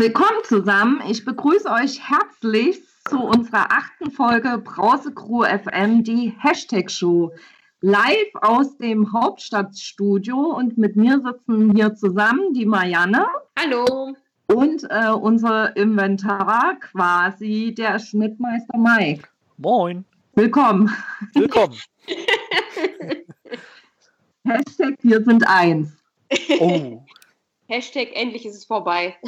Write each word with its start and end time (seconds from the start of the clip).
Willkommen 0.00 0.42
zusammen. 0.44 1.02
Ich 1.10 1.26
begrüße 1.26 1.68
euch 1.70 2.00
herzlich 2.08 2.80
zu 3.06 3.18
unserer 3.18 3.70
achten 3.70 4.10
Folge 4.10 4.56
Brause 4.56 5.12
Crew 5.12 5.44
FM, 5.44 6.02
die 6.02 6.32
Hashtag 6.38 6.90
Show. 6.90 7.32
Live 7.82 8.30
aus 8.40 8.78
dem 8.78 9.12
Hauptstadtstudio 9.12 10.36
und 10.36 10.78
mit 10.78 10.96
mir 10.96 11.20
sitzen 11.20 11.74
hier 11.74 11.94
zusammen 11.94 12.54
die 12.54 12.64
Marianne. 12.64 13.26
Hallo. 13.58 14.14
Und 14.46 14.84
äh, 14.88 15.10
unser 15.10 15.76
Inventar 15.76 16.76
quasi 16.80 17.74
der 17.76 17.98
Schnittmeister 17.98 18.78
Mike. 18.78 19.28
Moin. 19.58 20.06
Willkommen. 20.34 20.88
Willkommen. 21.34 21.76
Hashtag 24.44 24.94
wir 25.02 25.22
sind 25.24 25.46
eins. 25.46 25.90
Oh. 26.60 27.04
Hashtag 27.66 28.08
endlich 28.14 28.46
ist 28.46 28.56
es 28.56 28.64
vorbei. 28.64 29.16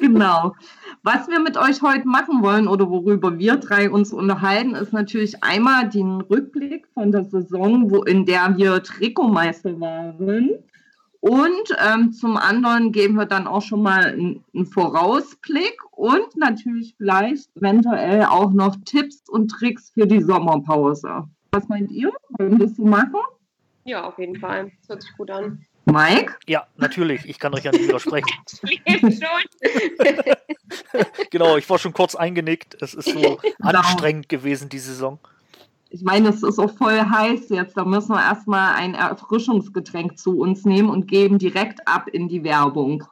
Genau. 0.00 0.54
Was 1.02 1.28
wir 1.28 1.40
mit 1.40 1.56
euch 1.56 1.82
heute 1.82 2.06
machen 2.06 2.42
wollen 2.42 2.68
oder 2.68 2.88
worüber 2.88 3.36
wir 3.38 3.56
drei 3.56 3.90
uns 3.90 4.12
unterhalten, 4.12 4.74
ist 4.74 4.92
natürlich 4.92 5.42
einmal 5.42 5.88
den 5.88 6.20
Rückblick 6.20 6.86
von 6.94 7.10
der 7.10 7.24
Saison, 7.24 7.90
wo, 7.90 8.02
in 8.02 8.24
der 8.24 8.56
wir 8.56 8.82
Trikotmeister 8.82 9.78
waren. 9.80 10.50
Und 11.20 11.76
ähm, 11.84 12.12
zum 12.12 12.36
anderen 12.36 12.92
geben 12.92 13.14
wir 13.14 13.26
dann 13.26 13.46
auch 13.46 13.62
schon 13.62 13.82
mal 13.82 14.04
einen, 14.06 14.44
einen 14.54 14.66
Vorausblick 14.66 15.76
und 15.90 16.36
natürlich 16.36 16.94
vielleicht 16.96 17.54
eventuell 17.56 18.24
auch 18.24 18.52
noch 18.52 18.76
Tipps 18.84 19.28
und 19.28 19.48
Tricks 19.48 19.90
für 19.90 20.06
die 20.06 20.22
Sommerpause. 20.22 21.24
Was 21.50 21.68
meint 21.68 21.90
ihr? 21.90 22.12
Wollen 22.30 22.58
wir 22.58 22.66
das 22.66 22.76
so 22.76 22.84
machen? 22.84 23.20
Ja, 23.84 24.04
auf 24.04 24.18
jeden 24.18 24.38
Fall. 24.38 24.70
Das 24.80 24.90
hört 24.90 25.02
sich 25.02 25.16
gut 25.16 25.30
an. 25.30 25.64
Mike? 25.86 26.34
Ja, 26.46 26.66
natürlich. 26.76 27.26
Ich 27.26 27.38
kann 27.38 27.54
euch 27.54 27.64
ja 27.64 27.72
nicht 27.72 27.88
widersprechen. 27.88 28.28
Genau, 31.30 31.56
ich 31.56 31.68
war 31.68 31.78
schon 31.78 31.92
kurz 31.92 32.14
eingenickt. 32.14 32.80
Es 32.80 32.94
ist 32.94 33.10
so 33.10 33.38
anstrengend 33.60 34.28
gewesen, 34.28 34.68
die 34.68 34.78
Saison. 34.78 35.18
Ich 35.90 36.02
meine, 36.02 36.28
es 36.28 36.42
ist 36.42 36.58
auch 36.58 36.70
voll 36.76 36.98
heiß 36.98 37.48
jetzt. 37.48 37.76
Da 37.76 37.84
müssen 37.84 38.12
wir 38.12 38.20
erstmal 38.20 38.74
ein 38.74 38.94
Erfrischungsgetränk 38.94 40.18
zu 40.18 40.38
uns 40.38 40.64
nehmen 40.64 40.90
und 40.90 41.08
geben 41.08 41.38
direkt 41.38 41.86
ab 41.88 42.08
in 42.08 42.28
die 42.28 42.44
Werbung. 42.44 43.04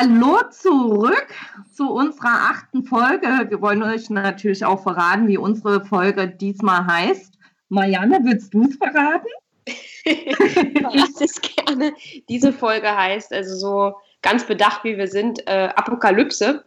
Hallo 0.00 0.38
zurück 0.50 1.26
zu 1.74 1.90
unserer 1.90 2.52
achten 2.52 2.84
Folge. 2.84 3.26
Wir 3.50 3.60
wollen 3.60 3.82
euch 3.82 4.08
natürlich 4.08 4.64
auch 4.64 4.82
verraten, 4.82 5.28
wie 5.28 5.36
unsere 5.36 5.84
Folge 5.84 6.26
diesmal 6.26 6.86
heißt. 6.86 7.34
Marianne, 7.68 8.20
willst 8.22 8.54
du 8.54 8.62
es 8.62 8.76
verraten? 8.76 9.28
Verrat 10.78 11.20
es 11.20 11.38
gerne. 11.42 11.92
Diese 12.30 12.50
Folge 12.50 12.96
heißt 12.96 13.30
also 13.34 13.54
so 13.56 13.94
ganz 14.22 14.44
bedacht, 14.44 14.84
wie 14.84 14.96
wir 14.96 15.06
sind, 15.06 15.46
äh, 15.46 15.68
Apokalypse, 15.76 16.64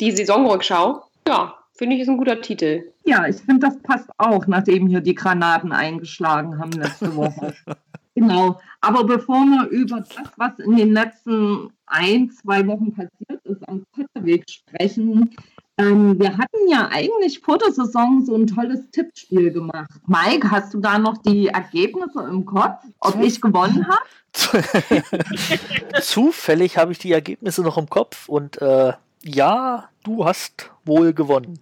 die 0.00 0.10
Saisonrückschau. 0.10 1.04
Ja, 1.28 1.54
finde 1.74 1.94
ich 1.94 2.02
ist 2.02 2.08
ein 2.08 2.18
guter 2.18 2.40
Titel. 2.40 2.92
Ja, 3.04 3.28
ich 3.28 3.36
finde, 3.36 3.64
das 3.68 3.80
passt 3.82 4.10
auch, 4.18 4.48
nachdem 4.48 4.88
hier 4.88 5.02
die 5.02 5.14
Granaten 5.14 5.70
eingeschlagen 5.70 6.58
haben 6.58 6.72
letzte 6.72 7.14
Woche. 7.14 7.54
genau. 8.14 8.60
Aber 8.80 9.04
bevor 9.04 9.44
wir 9.44 9.68
über 9.68 10.00
das, 10.00 10.30
was 10.36 10.58
in 10.58 10.76
den 10.76 10.92
letzten 10.92 11.70
ein, 11.86 12.30
zwei 12.30 12.66
Wochen 12.66 12.92
passiert 12.92 13.44
ist, 13.44 13.68
am 13.68 13.84
Kotterweg 13.94 14.48
sprechen, 14.48 15.30
ähm, 15.78 16.18
wir 16.18 16.36
hatten 16.36 16.68
ja 16.68 16.88
eigentlich 16.90 17.40
vor 17.40 17.58
der 17.58 17.72
Saison 17.72 18.24
so 18.24 18.34
ein 18.34 18.46
tolles 18.46 18.90
Tippspiel 18.90 19.52
gemacht. 19.52 19.90
Mike, 20.06 20.50
hast 20.50 20.74
du 20.74 20.80
da 20.80 20.98
noch 20.98 21.18
die 21.18 21.48
Ergebnisse 21.48 22.22
im 22.28 22.44
Kopf, 22.44 22.84
ob 23.00 23.20
ich 23.22 23.40
gewonnen 23.40 23.86
habe? 23.88 24.04
Zufällig 26.02 26.76
habe 26.76 26.92
ich 26.92 26.98
die 26.98 27.12
Ergebnisse 27.12 27.62
noch 27.62 27.78
im 27.78 27.88
Kopf 27.88 28.28
und 28.28 28.60
äh, 28.60 28.92
ja, 29.24 29.88
du 30.04 30.24
hast 30.24 30.70
wohl 30.84 31.12
gewonnen. 31.12 31.58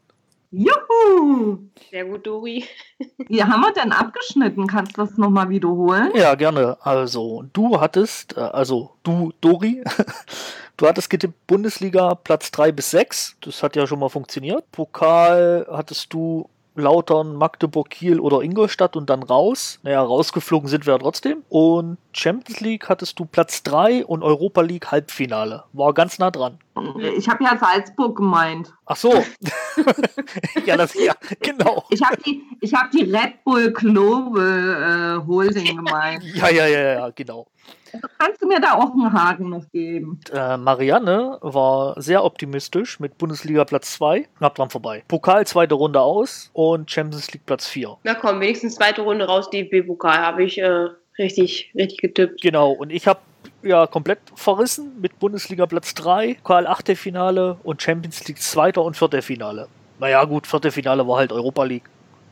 Juhu! 0.52 1.58
Sehr 1.90 2.04
gut, 2.04 2.26
Dori. 2.26 2.64
Wie 3.28 3.42
haben 3.42 3.60
wir 3.60 3.72
denn 3.72 3.92
abgeschnitten? 3.92 4.66
Kannst 4.66 4.96
du 4.96 5.02
das 5.02 5.16
nochmal 5.16 5.48
wiederholen? 5.48 6.10
Ja, 6.14 6.34
gerne. 6.34 6.76
Also, 6.80 7.44
du 7.52 7.80
hattest, 7.80 8.36
äh, 8.36 8.40
also 8.40 8.90
du, 9.04 9.32
Dori, 9.40 9.84
du 10.76 10.86
hattest 10.88 11.08
getippt 11.08 11.46
Bundesliga 11.46 12.16
Platz 12.16 12.50
3 12.50 12.72
bis 12.72 12.90
6. 12.90 13.36
Das 13.42 13.62
hat 13.62 13.76
ja 13.76 13.86
schon 13.86 14.00
mal 14.00 14.08
funktioniert. 14.08 14.70
Pokal 14.72 15.66
hattest 15.70 16.12
du 16.12 16.48
Lautern, 16.74 17.36
Magdeburg, 17.36 17.90
Kiel 17.90 18.20
oder 18.20 18.42
Ingolstadt 18.42 18.96
und 18.96 19.10
dann 19.10 19.22
raus. 19.22 19.78
Naja, 19.82 20.02
rausgeflogen 20.02 20.68
sind 20.68 20.86
wir 20.86 20.94
ja 20.94 20.98
trotzdem. 20.98 21.42
Und 21.48 21.98
Champions 22.12 22.60
League 22.60 22.88
hattest 22.88 23.18
du 23.18 23.24
Platz 23.24 23.62
3 23.62 24.04
und 24.06 24.22
Europa 24.22 24.60
League 24.60 24.90
Halbfinale. 24.90 25.64
War 25.72 25.92
ganz 25.94 26.18
nah 26.18 26.30
dran. 26.30 26.58
Ich 27.16 27.28
habe 27.28 27.44
ja 27.44 27.58
Salzburg 27.58 28.16
gemeint. 28.16 28.72
Ach 28.86 28.96
so. 28.96 29.12
ja, 30.66 30.76
das 30.76 30.94
ja, 30.94 31.14
genau. 31.40 31.84
Ich 31.90 32.02
habe 32.02 32.16
die, 32.22 32.42
ich 32.60 32.72
hab 32.72 32.90
die 32.90 33.02
Red 33.02 33.44
Bull 33.44 33.72
Global 33.72 35.20
äh, 35.20 35.26
Holding 35.26 35.76
gemeint. 35.76 36.24
Ja, 36.34 36.48
ja, 36.48 36.66
ja, 36.66 36.80
ja, 36.80 37.10
genau. 37.10 37.46
Also 37.92 38.08
kannst 38.18 38.42
du 38.42 38.46
mir 38.46 38.60
da 38.60 38.74
auch 38.74 38.92
einen 38.92 39.12
Haken 39.12 39.50
noch 39.50 39.64
geben? 39.72 40.20
Äh, 40.32 40.56
Marianne 40.56 41.38
war 41.40 42.00
sehr 42.00 42.24
optimistisch 42.24 43.00
mit 43.00 43.18
Bundesliga 43.18 43.64
Platz 43.64 43.94
2, 43.94 44.28
knapp 44.38 44.54
dran 44.54 44.70
vorbei. 44.70 45.04
Pokal 45.08 45.46
zweite 45.46 45.74
Runde 45.74 46.00
aus 46.00 46.50
und 46.52 46.90
Champions 46.90 47.32
League 47.32 47.46
Platz 47.46 47.66
4. 47.66 47.98
Na 48.04 48.14
komm, 48.14 48.40
wenigstens 48.40 48.76
zweite 48.76 49.02
Runde 49.02 49.26
raus, 49.26 49.50
DFB-Pokal 49.50 50.18
habe 50.18 50.44
ich 50.44 50.58
äh, 50.58 50.88
richtig, 51.18 51.72
richtig 51.74 51.98
getippt. 51.98 52.42
Genau, 52.42 52.72
und 52.72 52.90
ich 52.90 53.06
habe 53.06 53.20
ja 53.62 53.86
komplett 53.86 54.20
verrissen 54.34 55.00
mit 55.00 55.18
Bundesliga 55.18 55.66
Platz 55.66 55.94
3, 55.94 56.34
Pokal 56.34 56.66
Achtelfinale 56.66 57.58
und 57.62 57.82
Champions 57.82 58.26
League 58.26 58.40
zweiter 58.40 58.82
und 58.82 58.96
vierter 58.96 59.22
Finale. 59.22 59.68
Naja, 59.98 60.24
gut, 60.24 60.46
vierte 60.46 60.70
Finale 60.70 61.06
war 61.06 61.18
halt 61.18 61.32
Europa 61.32 61.64
League. 61.64 61.84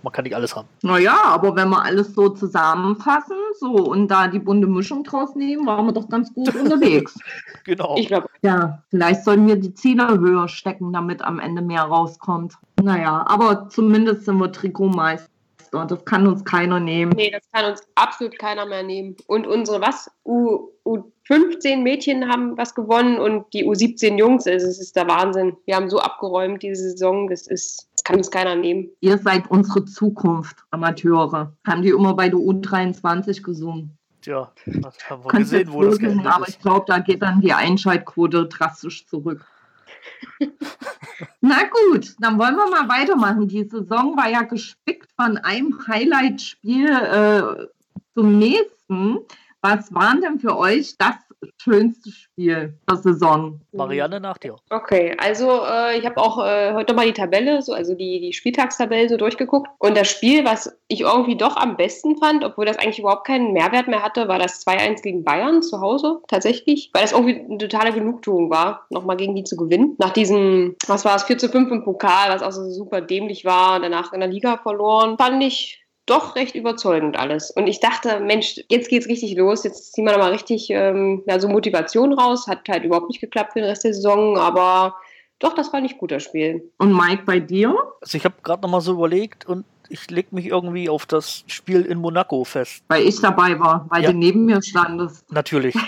Man 0.03 0.13
kann 0.13 0.25
nicht 0.25 0.35
alles 0.35 0.55
haben. 0.55 0.69
Naja, 0.83 1.19
aber 1.25 1.57
wenn 1.57 1.69
wir 1.71 1.83
alles 1.83 2.15
so 2.15 2.29
zusammenfassen 2.29 3.37
so 3.59 3.73
und 3.73 4.09
da 4.09 4.29
die 4.29 4.39
bunte 4.39 4.67
Mischung 4.69 5.03
draus 5.03 5.35
nehmen, 5.35 5.67
waren 5.67 5.87
wir 5.87 5.93
doch 5.93 6.09
ganz 6.09 6.33
gut 6.33 6.55
unterwegs. 6.55 7.19
Genau. 7.65 7.97
Ich 7.97 8.07
glaube, 8.07 8.29
Ja, 8.43 8.83
vielleicht 8.91 9.25
sollen 9.25 9.47
wir 9.47 9.57
die 9.57 9.75
Ziele 9.75 10.19
höher 10.19 10.49
stecken, 10.49 10.93
damit 10.93 11.23
am 11.23 11.41
Ende 11.41 11.63
mehr 11.63 11.83
rauskommt. 11.83 12.55
Naja, 12.83 13.25
aber 13.27 13.69
zumindest 13.69 14.25
sind 14.25 14.39
wir 14.39 14.53
Trikotmeister. 14.53 15.29
Das 15.71 16.05
kann 16.07 16.27
uns 16.27 16.45
keiner 16.45 16.81
nehmen. 16.81 17.13
nee, 17.15 17.31
das 17.31 17.43
kann 17.53 17.71
uns 17.71 17.83
absolut 17.95 18.39
keiner 18.39 18.65
mehr 18.65 18.83
nehmen. 18.83 19.17
Und 19.27 19.47
unsere, 19.47 19.81
was, 19.83 20.11
U, 20.25 20.69
U15 20.87 21.83
Mädchen 21.83 22.27
haben 22.27 22.57
was 22.57 22.75
gewonnen 22.75 23.19
und 23.19 23.53
die 23.53 23.67
U17 23.67 24.17
Jungs, 24.17 24.47
also 24.47 24.67
es 24.67 24.81
ist 24.81 24.97
der 24.97 25.07
Wahnsinn. 25.09 25.57
Wir 25.67 25.77
haben 25.77 25.91
so 25.91 25.99
abgeräumt 25.99 26.63
diese 26.63 26.91
Saison, 26.91 27.29
das 27.29 27.47
ist, 27.47 27.88
kann 28.09 28.17
uns 28.17 28.31
keiner 28.31 28.57
nehmen. 28.57 28.89
Ihr 29.01 29.19
seid 29.19 29.51
unsere 29.51 29.85
Zukunft, 29.85 30.65
Amateure. 30.71 31.53
Haben 31.67 31.83
die 31.83 31.91
immer 31.91 32.15
bei 32.15 32.31
der 32.31 32.39
U23 32.39 33.43
gesungen. 33.43 33.99
Tja, 34.23 34.51
das 34.65 34.99
haben 35.11 35.25
wir 35.25 35.29
Kannst 35.29 35.53
gesehen, 35.53 35.73
wo 35.73 35.83
das 35.83 35.99
geendet 35.99 36.27
aber 36.27 36.49
ich 36.49 36.59
glaube, 36.59 36.87
da 36.89 37.01
geht 37.01 37.21
dann 37.21 37.43
die 37.43 37.53
Einschaltquote 37.53 38.47
drastisch 38.47 39.07
zurück. 39.07 39.44
Na 41.43 41.59
gut, 41.65 42.15
dann 42.19 42.38
wollen 42.38 42.56
wir 42.56 42.71
mal 42.71 42.88
weitermachen. 42.88 43.47
Die 43.47 43.65
Saison 43.65 44.17
war 44.17 44.31
ja 44.31 44.43
gespickt 44.43 45.11
von 45.15 45.37
einem 45.37 45.79
Highlight-Spiel 45.87 46.88
äh, 46.88 47.67
zum 48.15 48.38
nächsten. 48.38 49.19
Was 49.61 49.93
war 49.93 50.17
denn 50.17 50.41
für 50.41 50.56
euch 50.56 50.97
das 50.97 51.17
schönste 51.56 52.11
Spiel 52.11 52.79
der 52.88 52.96
Saison? 52.96 53.61
Marianne 53.73 54.20
nach 54.20 54.38
dir. 54.38 54.56
Okay, 54.70 55.17
also 55.19 55.62
äh, 55.64 55.99
ich 55.99 56.06
habe 56.06 56.19
auch 56.19 56.44
äh, 56.44 56.73
heute 56.75 56.94
mal 56.94 57.06
die 57.06 57.12
Tabelle, 57.12 57.62
so, 57.62 57.73
also 57.73 57.94
die, 57.94 58.20
die 58.20 58.32
Spieltagstabelle 58.32 59.08
so 59.08 59.17
durchgeguckt. 59.17 59.69
Und 59.79 59.96
das 59.96 60.08
Spiel, 60.08 60.44
was 60.44 60.76
ich 60.88 61.02
irgendwie 61.02 61.37
doch 61.37 61.56
am 61.56 61.76
besten 61.76 62.17
fand, 62.17 62.44
obwohl 62.44 62.67
das 62.67 62.79
eigentlich 62.79 62.99
überhaupt 62.99 63.26
keinen 63.26 63.52
Mehrwert 63.52 63.88
mehr 63.88 64.02
hatte, 64.02 64.29
war 64.29 64.38
das 64.38 64.67
2-1 64.67 65.02
gegen 65.02 65.25
Bayern 65.25 65.62
zu 65.62 65.81
Hause 65.81 66.20
tatsächlich. 66.29 66.90
Weil 66.93 67.02
das 67.02 67.12
irgendwie 67.12 67.41
eine 67.41 67.58
totale 67.58 67.93
Genugtuung 67.93 68.50
war, 68.50 68.87
nochmal 68.91 69.17
gegen 69.17 69.34
die 69.34 69.44
zu 69.44 69.56
gewinnen. 69.56 69.96
Nach 69.99 70.11
diesem, 70.11 70.76
was 70.87 71.05
war 71.05 71.17
es, 71.17 71.25
4 71.25 71.38
zu 71.38 71.49
5 71.49 71.70
im 71.70 71.84
Pokal, 71.84 72.31
was 72.31 72.43
auch 72.43 72.52
so 72.52 72.70
super 72.70 73.00
dämlich 73.00 73.44
war 73.44 73.76
und 73.76 73.82
danach 73.82 74.12
in 74.12 74.20
der 74.20 74.29
Liga 74.29 74.58
verloren, 74.58 75.17
fand 75.19 75.43
ich 75.43 75.84
doch 76.10 76.37
recht 76.37 76.55
überzeugend 76.55 77.19
alles. 77.19 77.50
Und 77.50 77.66
ich 77.66 77.81
dachte, 77.81 78.20
Mensch, 78.20 78.60
jetzt 78.69 78.88
geht's 78.88 79.08
richtig 79.08 79.37
los, 79.37 79.64
jetzt 79.64 79.93
ziehen 79.93 80.05
wir 80.05 80.12
nochmal 80.12 80.32
richtig 80.32 80.69
ähm, 80.70 81.22
ja, 81.26 81.38
so 81.38 81.49
Motivation 81.49 82.12
raus. 82.12 82.46
Hat 82.46 82.69
halt 82.69 82.84
überhaupt 82.84 83.08
nicht 83.08 83.20
geklappt 83.20 83.52
für 83.52 83.60
den 83.60 83.69
Rest 83.69 83.84
der 83.84 83.94
Saison, 83.94 84.37
aber 84.38 84.96
doch, 85.38 85.55
das 85.55 85.72
war 85.72 85.81
nicht 85.81 85.99
gut, 85.99 86.10
das 86.10 86.22
Spiel. 86.25 86.70
Und 86.78 86.93
Mike, 86.93 87.22
bei 87.25 87.38
dir? 87.40 87.76
Also 88.00 88.16
ich 88.19 88.25
habe 88.25 88.34
gerade 88.43 88.62
nochmal 88.62 88.81
so 88.81 88.93
überlegt 88.93 89.46
und 89.46 89.64
ich 89.90 90.10
leg 90.10 90.32
mich 90.32 90.46
irgendwie 90.46 90.88
auf 90.88 91.06
das 91.06 91.44
Spiel 91.46 91.82
in 91.82 91.99
Monaco 91.99 92.44
fest. 92.44 92.82
Weil 92.88 93.05
ich 93.06 93.20
dabei 93.20 93.58
war, 93.58 93.87
weil 93.88 94.02
Ja. 94.02 94.10
du 94.12 94.19
neben 94.19 94.44
mir 94.46 94.60
standest. 94.62 95.31
Natürlich. 95.32 95.75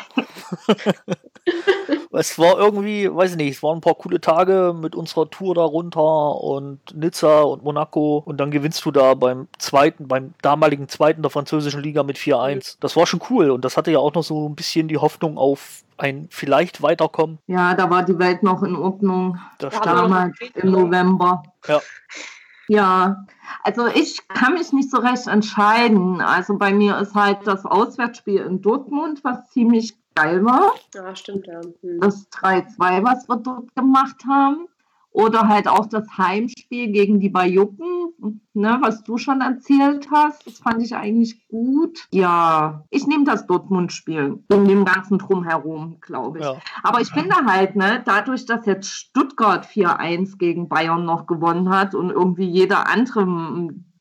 es 2.21 2.39
war 2.39 2.59
irgendwie, 2.59 3.11
weiß 3.11 3.31
ich 3.31 3.37
nicht, 3.39 3.57
es 3.57 3.63
waren 3.63 3.79
ein 3.79 3.81
paar 3.81 3.95
coole 3.95 4.21
Tage 4.21 4.77
mit 4.79 4.95
unserer 4.95 5.31
Tour 5.31 5.55
da 5.55 5.63
runter 5.63 6.35
und 6.43 6.79
Nizza 6.95 7.41
und 7.41 7.65
Monaco 7.65 8.23
und 8.27 8.39
dann 8.39 8.51
gewinnst 8.51 8.85
du 8.85 8.91
da 8.91 9.15
beim 9.15 9.49
zweiten, 9.59 10.07
beim 10.07 10.35
damaligen 10.43 10.87
zweiten 10.87 11.23
der 11.23 11.31
französischen 11.31 11.83
Liga 11.83 12.03
mit 12.03 12.19
4-1. 12.19 12.77
Das 12.81 12.95
war 12.95 13.07
schon 13.07 13.23
cool 13.31 13.51
und 13.51 13.65
das 13.65 13.79
hatte 13.79 13.91
ja 13.91 14.01
auch 14.01 14.13
noch 14.13 14.23
so 14.23 14.47
ein 14.47 14.55
bisschen 14.55 14.87
die 14.87 14.99
Hoffnung 14.99 15.39
auf 15.39 15.83
ein 15.97 16.29
vielleicht 16.31 16.83
Weiterkommen. 16.83 17.39
Ja, 17.47 17.73
da 17.73 17.89
war 17.89 18.03
die 18.03 18.19
Welt 18.19 18.43
noch 18.43 18.63
in 18.63 18.77
Ordnung. 18.77 19.39
Das 19.57 19.81
Damals 19.81 20.37
im 20.57 20.73
November. 20.73 21.43
Ja. 21.67 21.81
Ja, 22.69 23.25
also 23.65 23.87
ich 23.87 24.29
kann 24.29 24.55
mich 24.55 24.73
nicht 24.73 24.91
so 24.91 24.99
recht 24.99 25.27
entscheiden. 25.27 26.21
Also 26.21 26.59
bei 26.59 26.73
mir 26.73 26.99
ist 26.99 27.15
halt 27.15 27.39
das 27.45 27.65
Auswärtsspiel 27.65 28.43
in 28.43 28.61
Dortmund, 28.61 29.25
was 29.25 29.51
ziemlich 29.51 29.97
geil 30.21 30.45
war. 30.45 30.73
Ja, 30.95 31.15
stimmt, 31.15 31.47
ja. 31.47 31.61
Hm. 31.83 32.01
Das 32.01 32.31
3-2, 32.31 33.05
was 33.05 33.29
wir 33.29 33.37
dort 33.37 33.75
gemacht 33.75 34.25
haben. 34.29 34.67
Oder 35.13 35.49
halt 35.49 35.67
auch 35.67 35.87
das 35.87 36.07
Heimspiel 36.19 36.93
gegen 36.93 37.19
die 37.19 37.31
Bajucken, 37.31 38.41
ne, 38.55 38.79
was 38.81 39.03
du 39.03 39.19
schon 39.19 39.41
erzählt 39.41 40.07
hast. 40.13 40.47
Das 40.47 40.59
fand 40.59 40.81
ich 40.83 40.95
eigentlich 40.95 41.49
gut. 41.49 42.07
Ja, 42.13 42.85
ich 42.91 43.09
nehme 43.09 43.25
das 43.25 43.45
Dortmund-Spiel 43.49 44.39
in 44.49 44.65
dem 44.67 44.85
ganzen 44.85 45.19
Drumherum, 45.19 45.97
glaube 46.01 46.39
ich. 46.39 46.45
Ja. 46.45 46.59
Aber 46.85 47.01
ich 47.01 47.11
finde 47.11 47.35
halt, 47.45 47.75
ne, 47.75 48.01
dadurch, 48.05 48.47
dass 48.47 48.67
jetzt 48.67 48.87
Stuttgart 48.87 49.67
4-1 49.67 50.39
gegen 50.39 50.69
Bayern 50.69 51.05
noch 51.05 51.27
gewonnen 51.27 51.71
hat 51.71 51.97
und 51.97 52.11
irgendwie 52.11 52.49
jede 52.49 52.87
andere 52.87 53.27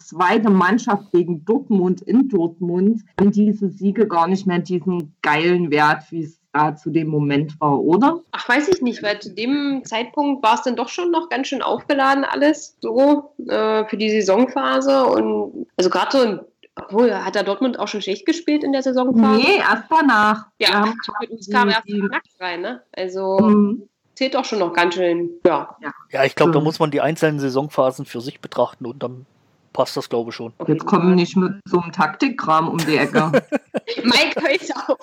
zweite 0.10 0.50
Mannschaft 0.50 1.12
gegen 1.12 1.46
Dortmund 1.46 2.02
in 2.02 2.30
Dortmund, 2.30 3.04
haben 3.20 3.32
diese 3.32 3.70
Siege 3.70 4.08
gar 4.08 4.28
nicht 4.28 4.48
mehr 4.48 4.60
diesen 4.60 5.16
geilen 5.22 5.72
Wert, 5.72 6.04
wie 6.12 6.24
es 6.24 6.40
da 6.52 6.76
zu 6.76 6.90
dem 6.90 7.08
Moment 7.10 7.60
war, 7.62 7.80
oder? 7.80 8.22
Ach, 8.32 8.50
weiß 8.50 8.70
ich 8.70 8.82
nicht, 8.82 9.04
weil 9.04 9.20
zu 9.20 9.34
dem 9.34 9.84
Zeitpunkt 9.86 10.44
war 10.44 10.56
es 10.56 10.64
dann 10.64 10.76
doch 10.76 10.90
schon 10.90 11.12
noch 11.12 11.30
ganz 11.30 11.48
schön 11.48 11.62
aufgeladen 11.62 12.26
alles 12.26 12.76
so 12.82 13.36
äh, 13.48 13.86
für 13.86 13.98
die 13.98 14.10
Saisonphase 14.10 15.06
und 15.06 15.68
also 15.78 15.90
gerade 15.90 16.18
so 16.18 16.24
ein 16.24 16.40
obwohl, 16.76 17.14
hat 17.14 17.36
er 17.36 17.44
Dortmund 17.44 17.78
auch 17.78 17.90
schon 17.90 18.02
schlecht 18.02 18.26
gespielt 18.26 18.64
in 18.64 18.72
der 18.72 18.82
Saisonphase? 18.82 19.38
Nee, 19.38 19.58
erst 19.58 19.84
danach. 19.90 20.48
Ja, 20.60 20.82
haben 20.82 20.96
mit 21.20 21.30
uns 21.32 21.50
kam 21.50 21.68
erst 21.68 21.90
nackt 21.90 22.30
rein, 22.40 22.62
ne? 22.62 22.82
Also 22.94 23.38
Mhm. 23.38 23.90
zählt 24.16 24.34
doch 24.34 24.46
schon 24.46 24.60
noch 24.60 24.72
ganz 24.72 24.96
schön, 24.96 25.30
ja. 25.46 25.76
Ja, 26.12 26.24
ich 26.24 26.36
glaube, 26.36 26.54
da 26.54 26.62
muss 26.62 26.80
man 26.80 26.90
die 26.90 27.02
einzelnen 27.02 27.40
Saisonphasen 27.40 28.06
für 28.06 28.22
sich 28.22 28.40
betrachten 28.40 28.86
und 28.86 29.04
dann 29.04 29.26
passt 29.74 29.98
das, 29.98 30.10
glaube 30.10 30.30
ich, 30.30 30.36
schon. 30.36 30.54
Jetzt 30.68 30.86
kommen 30.86 31.16
nicht 31.16 31.36
mit 31.36 31.54
so 31.66 31.80
einem 31.81 31.92
Taktikkram 31.92 32.69
um 32.69 32.77
die 32.77 32.98
Ecke. 32.98 33.31
Mike, 34.04 34.42
hör 34.42 34.89
auf. 34.89 34.98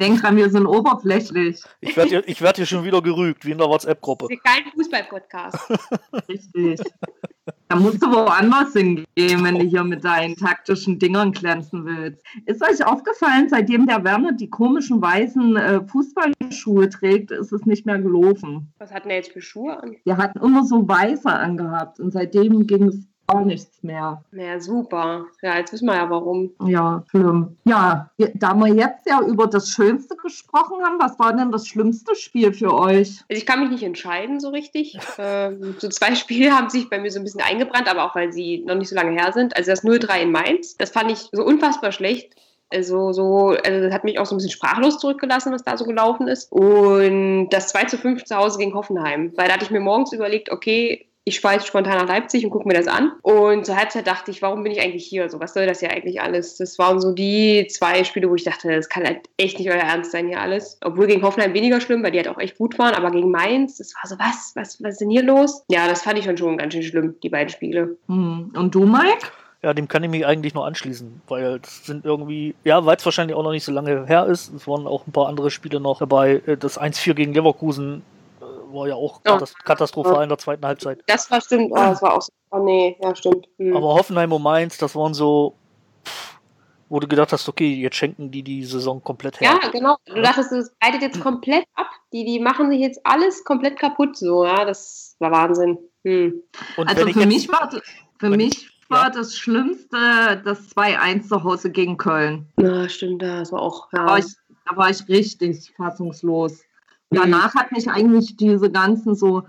Denk 0.00 0.20
dran, 0.20 0.36
wir 0.36 0.50
sind 0.50 0.66
oberflächlich. 0.66 1.62
Ich 1.80 1.96
werde 1.96 2.10
hier, 2.10 2.28
ich 2.28 2.42
werd 2.42 2.56
hier 2.56 2.66
schon 2.66 2.84
wieder 2.84 3.00
gerügt, 3.00 3.44
wie 3.44 3.52
in 3.52 3.58
der 3.58 3.68
WhatsApp-Gruppe. 3.68 4.28
Kein 4.42 4.64
Fußball-Podcast. 4.74 5.58
Richtig. 6.28 6.80
Da 7.74 7.80
musst 7.80 8.00
du 8.00 8.06
woanders 8.06 8.72
hingehen, 8.72 9.42
wenn 9.42 9.58
du 9.58 9.64
hier 9.64 9.82
mit 9.82 10.04
deinen 10.04 10.36
taktischen 10.36 11.00
Dingern 11.00 11.32
glänzen 11.32 11.84
willst. 11.84 12.24
Ist 12.46 12.62
euch 12.62 12.86
aufgefallen, 12.86 13.48
seitdem 13.48 13.88
der 13.88 14.04
Werner 14.04 14.30
die 14.30 14.48
komischen 14.48 15.02
weißen 15.02 15.56
äh, 15.56 15.80
Fußballschuhe 15.84 16.88
trägt, 16.88 17.32
ist 17.32 17.50
es 17.50 17.66
nicht 17.66 17.84
mehr 17.84 17.98
gelaufen. 17.98 18.72
Was 18.78 18.92
hat 18.92 19.02
denn 19.02 19.10
er 19.10 19.16
jetzt 19.16 19.32
für 19.32 19.40
Schuhe 19.40 19.82
an? 19.82 19.96
Wir 20.04 20.18
hatten 20.18 20.38
immer 20.38 20.64
so 20.64 20.86
weiße 20.86 21.28
angehabt 21.28 21.98
und 21.98 22.12
seitdem 22.12 22.64
ging 22.68 22.84
es 22.84 23.08
gar 23.26 23.44
nichts 23.44 23.82
mehr. 23.82 24.22
Naja, 24.30 24.60
super. 24.60 25.26
Ja, 25.42 25.58
jetzt 25.58 25.72
wissen 25.72 25.86
wir 25.86 25.94
ja 25.94 26.08
warum. 26.10 26.50
Ja, 26.66 27.02
schlimm. 27.10 27.56
Ja, 27.64 28.10
da 28.34 28.54
wir 28.54 28.74
jetzt 28.74 29.06
ja 29.06 29.20
über 29.22 29.46
das 29.46 29.70
Schönste 29.70 30.16
gesprochen 30.16 30.82
haben, 30.84 30.98
was 30.98 31.18
war 31.18 31.34
denn 31.34 31.50
das 31.50 31.66
schlimmste 31.66 32.14
Spiel 32.14 32.52
für 32.52 32.74
euch? 32.74 33.22
Also 33.28 33.38
ich 33.40 33.46
kann 33.46 33.60
mich 33.60 33.70
nicht 33.70 33.82
entscheiden 33.82 34.40
so 34.40 34.50
richtig. 34.50 34.98
Ähm, 35.18 35.74
so 35.78 35.88
zwei 35.88 36.14
Spiele 36.14 36.52
haben 36.52 36.70
sich 36.70 36.90
bei 36.90 36.98
mir 36.98 37.10
so 37.10 37.18
ein 37.18 37.24
bisschen 37.24 37.42
eingebrannt, 37.42 37.90
aber 37.90 38.04
auch 38.04 38.14
weil 38.14 38.32
sie 38.32 38.64
noch 38.66 38.74
nicht 38.76 38.88
so 38.88 38.96
lange 38.96 39.12
her 39.12 39.32
sind. 39.32 39.56
Also 39.56 39.70
das 39.70 39.84
0-3 39.84 40.22
in 40.22 40.32
Mainz, 40.32 40.76
das 40.76 40.90
fand 40.90 41.10
ich 41.10 41.28
so 41.32 41.44
unfassbar 41.44 41.92
schlecht. 41.92 42.34
Also 42.70 43.12
so, 43.12 43.48
also 43.64 43.80
das 43.84 43.92
hat 43.92 44.04
mich 44.04 44.18
auch 44.18 44.26
so 44.26 44.34
ein 44.34 44.38
bisschen 44.38 44.50
sprachlos 44.50 44.98
zurückgelassen, 44.98 45.52
was 45.52 45.62
da 45.62 45.76
so 45.76 45.84
gelaufen 45.84 46.28
ist. 46.28 46.50
Und 46.50 47.50
das 47.50 47.68
2 47.68 47.84
zu 47.84 47.98
5 47.98 48.24
zu 48.24 48.36
Hause 48.36 48.58
gegen 48.58 48.74
Hoffenheim. 48.74 49.32
Weil 49.36 49.48
da 49.48 49.54
hatte 49.54 49.64
ich 49.64 49.70
mir 49.70 49.80
morgens 49.80 50.12
überlegt, 50.12 50.50
okay, 50.50 51.06
ich 51.26 51.40
fahre 51.40 51.54
jetzt 51.54 51.66
spontan 51.66 51.98
nach 51.98 52.08
Leipzig 52.08 52.44
und 52.44 52.50
gucke 52.50 52.68
mir 52.68 52.74
das 52.74 52.86
an. 52.86 53.12
Und 53.22 53.64
zur 53.64 53.76
Halbzeit 53.76 54.06
dachte 54.06 54.30
ich, 54.30 54.42
warum 54.42 54.62
bin 54.62 54.72
ich 54.72 54.80
eigentlich 54.82 55.06
hier? 55.06 55.28
So, 55.30 55.40
was 55.40 55.54
soll 55.54 55.66
das 55.66 55.80
hier 55.80 55.90
eigentlich 55.90 56.20
alles? 56.20 56.56
Das 56.56 56.78
waren 56.78 57.00
so 57.00 57.12
die 57.12 57.66
zwei 57.68 58.04
Spiele, 58.04 58.28
wo 58.28 58.34
ich 58.34 58.44
dachte, 58.44 58.74
das 58.74 58.90
kann 58.90 59.04
halt 59.04 59.20
echt 59.38 59.58
nicht 59.58 59.70
euer 59.70 59.76
Ernst 59.76 60.12
sein 60.12 60.28
hier 60.28 60.40
alles. 60.40 60.78
Obwohl 60.84 61.06
gegen 61.06 61.22
Hoffenheim 61.22 61.54
weniger 61.54 61.80
schlimm, 61.80 62.02
weil 62.02 62.10
die 62.10 62.18
halt 62.18 62.28
auch 62.28 62.38
echt 62.38 62.58
gut 62.58 62.78
waren, 62.78 62.94
aber 62.94 63.10
gegen 63.10 63.30
Mainz, 63.30 63.78
das 63.78 63.94
war 63.94 64.08
so, 64.08 64.18
was? 64.18 64.52
Was, 64.54 64.82
was 64.82 64.92
ist 64.92 65.00
denn 65.00 65.10
hier 65.10 65.22
los? 65.22 65.64
Ja, 65.68 65.88
das 65.88 66.02
fand 66.02 66.18
ich 66.18 66.26
schon 66.26 66.36
schon 66.36 66.58
ganz 66.58 66.74
schön 66.74 66.82
schlimm, 66.82 67.14
die 67.22 67.30
beiden 67.30 67.48
Spiele. 67.48 67.96
Hm. 68.06 68.52
Und 68.54 68.74
du, 68.74 68.84
Mike? 68.84 69.28
Ja, 69.62 69.72
dem 69.72 69.88
kann 69.88 70.04
ich 70.04 70.10
mich 70.10 70.26
eigentlich 70.26 70.52
nur 70.52 70.66
anschließen, 70.66 71.22
weil 71.26 71.58
es 71.62 71.86
sind 71.86 72.04
irgendwie, 72.04 72.54
ja, 72.64 72.84
weil 72.84 72.96
es 72.96 73.04
wahrscheinlich 73.06 73.34
auch 73.34 73.42
noch 73.42 73.52
nicht 73.52 73.64
so 73.64 73.72
lange 73.72 74.04
her 74.04 74.26
ist. 74.26 74.52
Es 74.52 74.68
waren 74.68 74.86
auch 74.86 75.06
ein 75.06 75.12
paar 75.12 75.26
andere 75.26 75.50
Spiele 75.50 75.80
noch 75.80 76.00
dabei. 76.00 76.42
Äh, 76.44 76.58
Das 76.58 76.78
1-4 76.78 77.14
gegen 77.14 77.32
Leverkusen 77.32 78.02
war 78.74 78.88
ja 78.88 78.94
auch 78.94 79.20
Ja. 79.26 79.32
katas- 79.36 79.54
katastrophal 79.64 80.22
in 80.24 80.28
der 80.28 80.38
zweiten 80.38 80.64
Halbzeit. 80.66 81.02
Das 81.06 81.30
war 81.30 81.40
stimmt, 81.40 81.70
oh, 81.72 81.76
das 81.76 82.02
war 82.02 82.14
auch 82.14 82.22
so, 82.22 82.32
oh 82.50 82.64
nee, 82.64 82.96
ja 83.02 83.14
stimmt. 83.14 83.46
Hm. 83.58 83.76
Aber 83.76 83.94
Hoffenheim 83.94 84.32
und 84.32 84.42
Mainz, 84.42 84.76
das 84.78 84.94
waren 84.96 85.14
so, 85.14 85.54
pff, 86.06 86.38
wo 86.88 87.00
du 87.00 87.08
gedacht 87.08 87.32
hast, 87.32 87.48
okay, 87.48 87.74
jetzt 87.74 87.96
schenken 87.96 88.30
die 88.30 88.42
die 88.42 88.64
Saison 88.64 89.02
komplett 89.02 89.40
her. 89.40 89.58
Ja, 89.62 89.68
genau. 89.70 89.96
Du 90.06 90.20
dachtest, 90.20 90.52
das 90.52 90.72
breitet 90.80 91.02
jetzt 91.02 91.20
komplett 91.20 91.64
ab. 91.74 91.88
Die, 92.12 92.24
die 92.24 92.38
machen 92.40 92.70
sich 92.70 92.80
jetzt 92.80 93.00
alles 93.04 93.42
komplett 93.44 93.78
kaputt, 93.78 94.16
so, 94.16 94.44
ja. 94.44 94.64
Das 94.64 95.16
war 95.18 95.30
Wahnsinn. 95.32 95.78
Hm. 96.04 96.42
Und 96.76 96.88
Also 96.88 97.02
für 97.02 97.08
jetzt, 97.20 97.26
mich 97.26 97.48
war, 97.48 97.70
für 98.18 98.28
mich 98.30 98.70
war 98.90 99.10
das 99.10 99.34
Schlimmste 99.36 100.42
das 100.44 100.68
2-1 100.76 101.26
zu 101.28 101.42
Hause 101.42 101.70
gegen 101.70 101.96
Köln. 101.96 102.46
Na, 102.56 102.88
stimmt, 102.88 103.22
das 103.22 103.50
war 103.50 103.62
auch, 103.62 103.88
Da 103.90 103.98
ja. 104.02 104.06
war 104.06 104.18
ich, 104.18 104.26
da 104.68 104.76
war 104.76 104.90
ich 104.90 105.08
richtig 105.08 105.72
fassungslos. 105.76 106.60
Danach 107.14 107.54
hat 107.54 107.72
mich 107.72 107.88
eigentlich 107.88 108.36
diese 108.36 108.70
ganzen 108.70 109.14
so, 109.14 109.44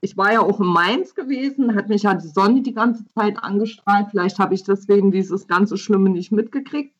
ich 0.00 0.16
war 0.16 0.32
ja 0.32 0.40
auch 0.40 0.60
in 0.60 0.66
Mainz 0.66 1.14
gewesen, 1.14 1.74
hat 1.74 1.88
mich 1.88 2.02
ja 2.02 2.14
die 2.14 2.28
Sonne 2.28 2.62
die 2.62 2.74
ganze 2.74 3.04
Zeit 3.06 3.42
angestrahlt. 3.42 4.08
Vielleicht 4.10 4.38
habe 4.38 4.54
ich 4.54 4.64
deswegen 4.64 5.10
dieses 5.10 5.46
ganze 5.46 5.76
Schlimme 5.76 6.10
nicht 6.10 6.32
mitgekriegt. 6.32 6.94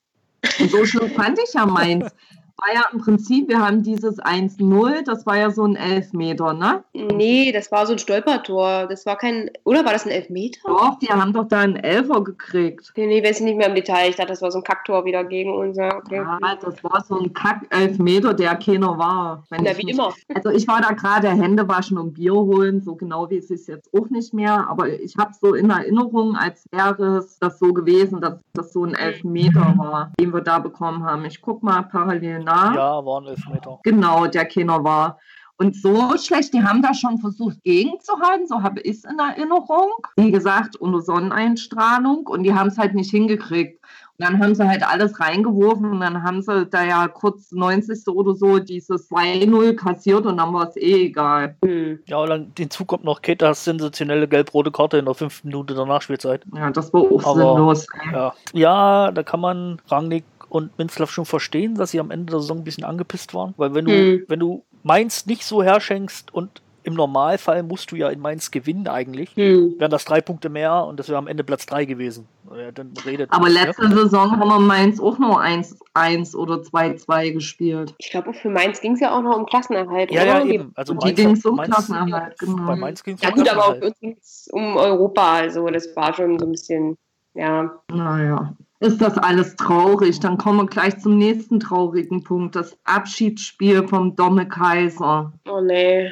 Und 0.58 0.70
so 0.70 0.84
schlimm 0.84 1.10
fand 1.10 1.38
ich 1.38 1.54
ja 1.54 1.66
Mainz. 1.66 2.10
War 2.62 2.74
ja 2.74 2.82
im 2.92 2.98
Prinzip, 2.98 3.48
wir 3.48 3.58
haben 3.58 3.82
dieses 3.82 4.18
1-0, 4.20 5.02
das 5.04 5.24
war 5.24 5.36
ja 5.38 5.50
so 5.50 5.64
ein 5.64 5.76
Elfmeter, 5.76 6.52
ne? 6.52 6.84
Nee, 6.92 7.52
das 7.52 7.72
war 7.72 7.86
so 7.86 7.92
ein 7.94 7.98
Stolpertor. 7.98 8.86
Das 8.86 9.06
war 9.06 9.16
kein, 9.16 9.50
oder 9.64 9.82
war 9.84 9.92
das 9.92 10.04
ein 10.04 10.10
Elfmeter? 10.10 10.60
Doch, 10.66 11.00
wir 11.00 11.08
haben 11.08 11.32
doch 11.32 11.48
da 11.48 11.60
einen 11.60 11.76
Elfer 11.76 12.22
gekriegt. 12.22 12.92
Nee, 12.96 13.06
nee, 13.06 13.24
weiß 13.24 13.38
ich 13.40 13.46
nicht 13.46 13.56
mehr 13.56 13.68
im 13.68 13.74
Detail. 13.74 14.10
Ich 14.10 14.16
dachte, 14.16 14.28
das 14.30 14.42
war 14.42 14.50
so 14.50 14.58
ein 14.58 14.64
Kacktor 14.64 15.06
wieder 15.06 15.24
gegen 15.24 15.54
unser. 15.54 15.96
Okay. 15.96 16.16
Ja, 16.16 16.38
das 16.60 16.84
war 16.84 17.02
so 17.02 17.18
ein 17.18 17.32
Kack-Elfmeter, 17.32 18.34
der 18.34 18.56
keiner 18.56 18.98
war. 18.98 19.42
Ich 19.50 19.78
wie 19.78 19.86
mich- 19.86 19.94
immer. 19.94 20.12
Also 20.34 20.50
ich 20.50 20.68
war 20.68 20.80
da 20.80 20.92
gerade 20.92 21.28
Hände 21.28 21.66
waschen 21.68 21.98
und 21.98 22.14
Bier 22.14 22.34
holen, 22.34 22.80
so 22.82 22.94
genau 22.94 23.28
wie 23.30 23.38
es 23.38 23.50
ist 23.50 23.68
jetzt 23.68 23.88
auch 23.94 24.08
nicht 24.10 24.32
mehr. 24.34 24.66
Aber 24.68 24.88
ich 24.88 25.16
habe 25.18 25.32
so 25.40 25.54
in 25.54 25.70
Erinnerung, 25.70 26.36
als 26.36 26.64
wäre 26.70 27.18
es 27.18 27.38
das 27.38 27.58
so 27.58 27.72
gewesen, 27.72 28.20
dass 28.20 28.34
das 28.52 28.72
so 28.72 28.84
ein 28.84 28.94
Elfmeter 28.94 29.74
war, 29.76 30.12
den 30.20 30.32
wir 30.32 30.40
da 30.42 30.58
bekommen 30.58 31.04
haben. 31.04 31.24
Ich 31.24 31.40
guck 31.40 31.62
mal 31.62 31.82
parallel 31.82 32.40
nach. 32.44 32.49
Ja, 32.50 33.04
waren 33.04 33.26
Elfmeter. 33.26 33.78
Genau, 33.82 34.26
der 34.26 34.44
keiner 34.46 34.82
war. 34.84 35.18
Und 35.58 35.76
so 35.76 36.16
schlecht, 36.16 36.54
die 36.54 36.62
haben 36.62 36.80
da 36.80 36.94
schon 36.94 37.18
versucht 37.18 37.62
gegenzuhalten, 37.64 38.46
so 38.46 38.62
habe 38.62 38.80
ich 38.80 38.96
es 38.96 39.04
in 39.04 39.18
Erinnerung. 39.18 39.90
Wie 40.16 40.30
gesagt, 40.30 40.76
unter 40.76 41.02
Sonneneinstrahlung 41.02 42.26
und 42.26 42.44
die 42.44 42.54
haben 42.54 42.68
es 42.68 42.78
halt 42.78 42.94
nicht 42.94 43.10
hingekriegt. 43.10 43.78
Und 44.18 44.26
dann 44.26 44.38
haben 44.42 44.54
sie 44.54 44.66
halt 44.66 44.86
alles 44.86 45.18
reingeworfen 45.20 45.90
und 45.92 46.00
dann 46.00 46.22
haben 46.22 46.42
sie 46.42 46.66
da 46.66 46.82
ja 46.84 47.08
kurz 47.08 47.52
90. 47.52 48.08
oder 48.08 48.34
so 48.34 48.58
dieses 48.58 49.10
2-0 49.10 49.74
kassiert 49.76 50.26
und 50.26 50.36
dann 50.38 50.52
war 50.52 50.68
es 50.68 50.76
eh 50.76 51.06
egal. 51.06 51.56
Hm. 51.64 51.98
Ja, 52.06 52.18
und 52.18 52.28
dann 52.30 52.52
hinzu 52.56 52.84
kommt 52.84 53.04
noch 53.04 53.22
Ketas 53.22 53.64
sensationelle 53.64 54.28
gelb-rote 54.28 54.70
Karte 54.70 54.98
in 54.98 55.06
der 55.06 55.14
fünften 55.14 55.48
Minute 55.48 55.74
der 55.74 55.86
Nachspielzeit. 55.86 56.42
Ja, 56.54 56.70
das 56.70 56.92
war 56.92 57.00
auch 57.02 57.24
Aber- 57.24 57.34
sinnlos. 57.34 57.86
Ja. 58.12 58.34
ja, 58.52 59.10
da 59.12 59.22
kann 59.22 59.40
man 59.40 59.80
Rangnick 59.88 60.24
und 60.50 60.76
Minzlaff 60.78 61.10
schon 61.10 61.24
verstehen, 61.24 61.74
dass 61.76 61.92
sie 61.92 62.00
am 62.00 62.10
Ende 62.10 62.32
der 62.32 62.40
Saison 62.40 62.58
ein 62.58 62.64
bisschen 62.64 62.84
angepisst 62.84 63.32
waren. 63.32 63.54
Weil 63.56 63.72
wenn 63.74 63.86
du, 63.86 63.92
Hm. 63.92 64.24
wenn 64.28 64.40
du 64.40 64.64
Mainz 64.82 65.24
nicht 65.26 65.44
so 65.44 65.62
herschenkst 65.62 66.34
und 66.34 66.60
im 66.82 66.94
Normalfall 66.94 67.62
musst 67.62 67.92
du 67.92 67.96
ja 67.96 68.08
in 68.08 68.20
Mainz 68.20 68.50
gewinnen 68.50 68.88
eigentlich. 68.88 69.36
Hm. 69.36 69.74
Wären 69.78 69.90
das 69.90 70.06
drei 70.06 70.22
Punkte 70.22 70.48
mehr 70.48 70.86
und 70.86 70.98
das 70.98 71.08
wäre 71.08 71.18
am 71.18 71.26
Ende 71.26 71.44
Platz 71.44 71.66
drei 71.66 71.84
gewesen. 71.84 72.26
Ja, 72.56 72.72
dann 72.72 72.94
redet 73.04 73.30
Aber 73.30 73.48
ne? 73.48 73.52
letzte 73.52 73.86
Saison 73.90 74.30
haben 74.30 74.48
wir 74.48 74.58
Mainz 74.58 74.98
auch 74.98 75.18
nur 75.18 75.42
1-1 75.42 76.34
oder 76.34 76.54
2-2 76.62 77.32
gespielt. 77.34 77.94
Ich 77.98 78.10
glaube, 78.10 78.32
für 78.32 78.48
Mainz 78.48 78.80
ging 78.80 78.92
es 78.94 79.00
ja 79.00 79.14
auch 79.14 79.20
noch 79.20 79.36
um 79.36 79.44
Klassenerhalt. 79.44 80.10
Ja, 80.10 80.22
oder? 80.22 80.38
ja, 80.38 80.44
eben. 80.46 80.72
Also 80.74 80.94
die 80.94 81.04
Mainz- 81.04 81.16
ging 81.16 81.30
es 81.32 81.44
um 81.44 81.56
Mainz- 81.56 81.74
Klassenerhalt, 81.74 82.38
genau. 82.38 82.66
Bei 82.66 82.76
Mainz 82.76 83.04
ging 83.04 83.14
es 83.16 83.20
Ja 83.22 83.30
gut, 83.30 83.46
aber 83.48 83.66
auch 83.68 83.76
für 83.76 83.84
uns 83.88 84.00
ging 84.00 84.16
es 84.18 84.48
um 84.50 84.76
Europa. 84.78 85.34
Also 85.34 85.66
das 85.68 85.94
war 85.94 86.14
schon 86.14 86.38
so 86.38 86.46
ein 86.46 86.52
bisschen, 86.52 86.96
ja. 87.34 87.70
Naja, 87.92 88.54
ist 88.80 89.00
das 89.00 89.18
alles 89.18 89.56
traurig? 89.56 90.20
Dann 90.20 90.38
kommen 90.38 90.58
wir 90.58 90.66
gleich 90.66 90.98
zum 90.98 91.18
nächsten 91.18 91.60
traurigen 91.60 92.24
Punkt. 92.24 92.56
Das 92.56 92.76
Abschiedsspiel 92.84 93.86
vom 93.86 94.16
Domme 94.16 94.48
Kaiser. 94.48 95.32
Oh 95.46 95.60
nee. 95.60 96.10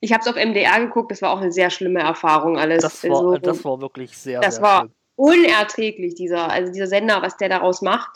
ich 0.00 0.12
habe 0.12 0.22
es 0.22 0.26
auf 0.26 0.36
MDR 0.36 0.80
geguckt, 0.80 1.10
das 1.10 1.20
war 1.20 1.30
auch 1.32 1.40
eine 1.40 1.52
sehr 1.52 1.68
schlimme 1.68 2.00
Erfahrung 2.00 2.58
alles. 2.58 2.82
Das 2.82 3.04
war, 3.04 3.10
also, 3.10 3.36
das 3.36 3.64
war 3.64 3.80
wirklich 3.82 4.16
sehr, 4.16 4.40
das 4.40 4.56
sehr 4.56 4.64
war 4.64 4.78
schlimm. 4.80 4.92
unerträglich, 5.16 6.14
dieser, 6.14 6.50
also 6.50 6.72
dieser 6.72 6.86
Sender, 6.86 7.20
was 7.20 7.36
der 7.36 7.50
daraus 7.50 7.82
macht. 7.82 8.10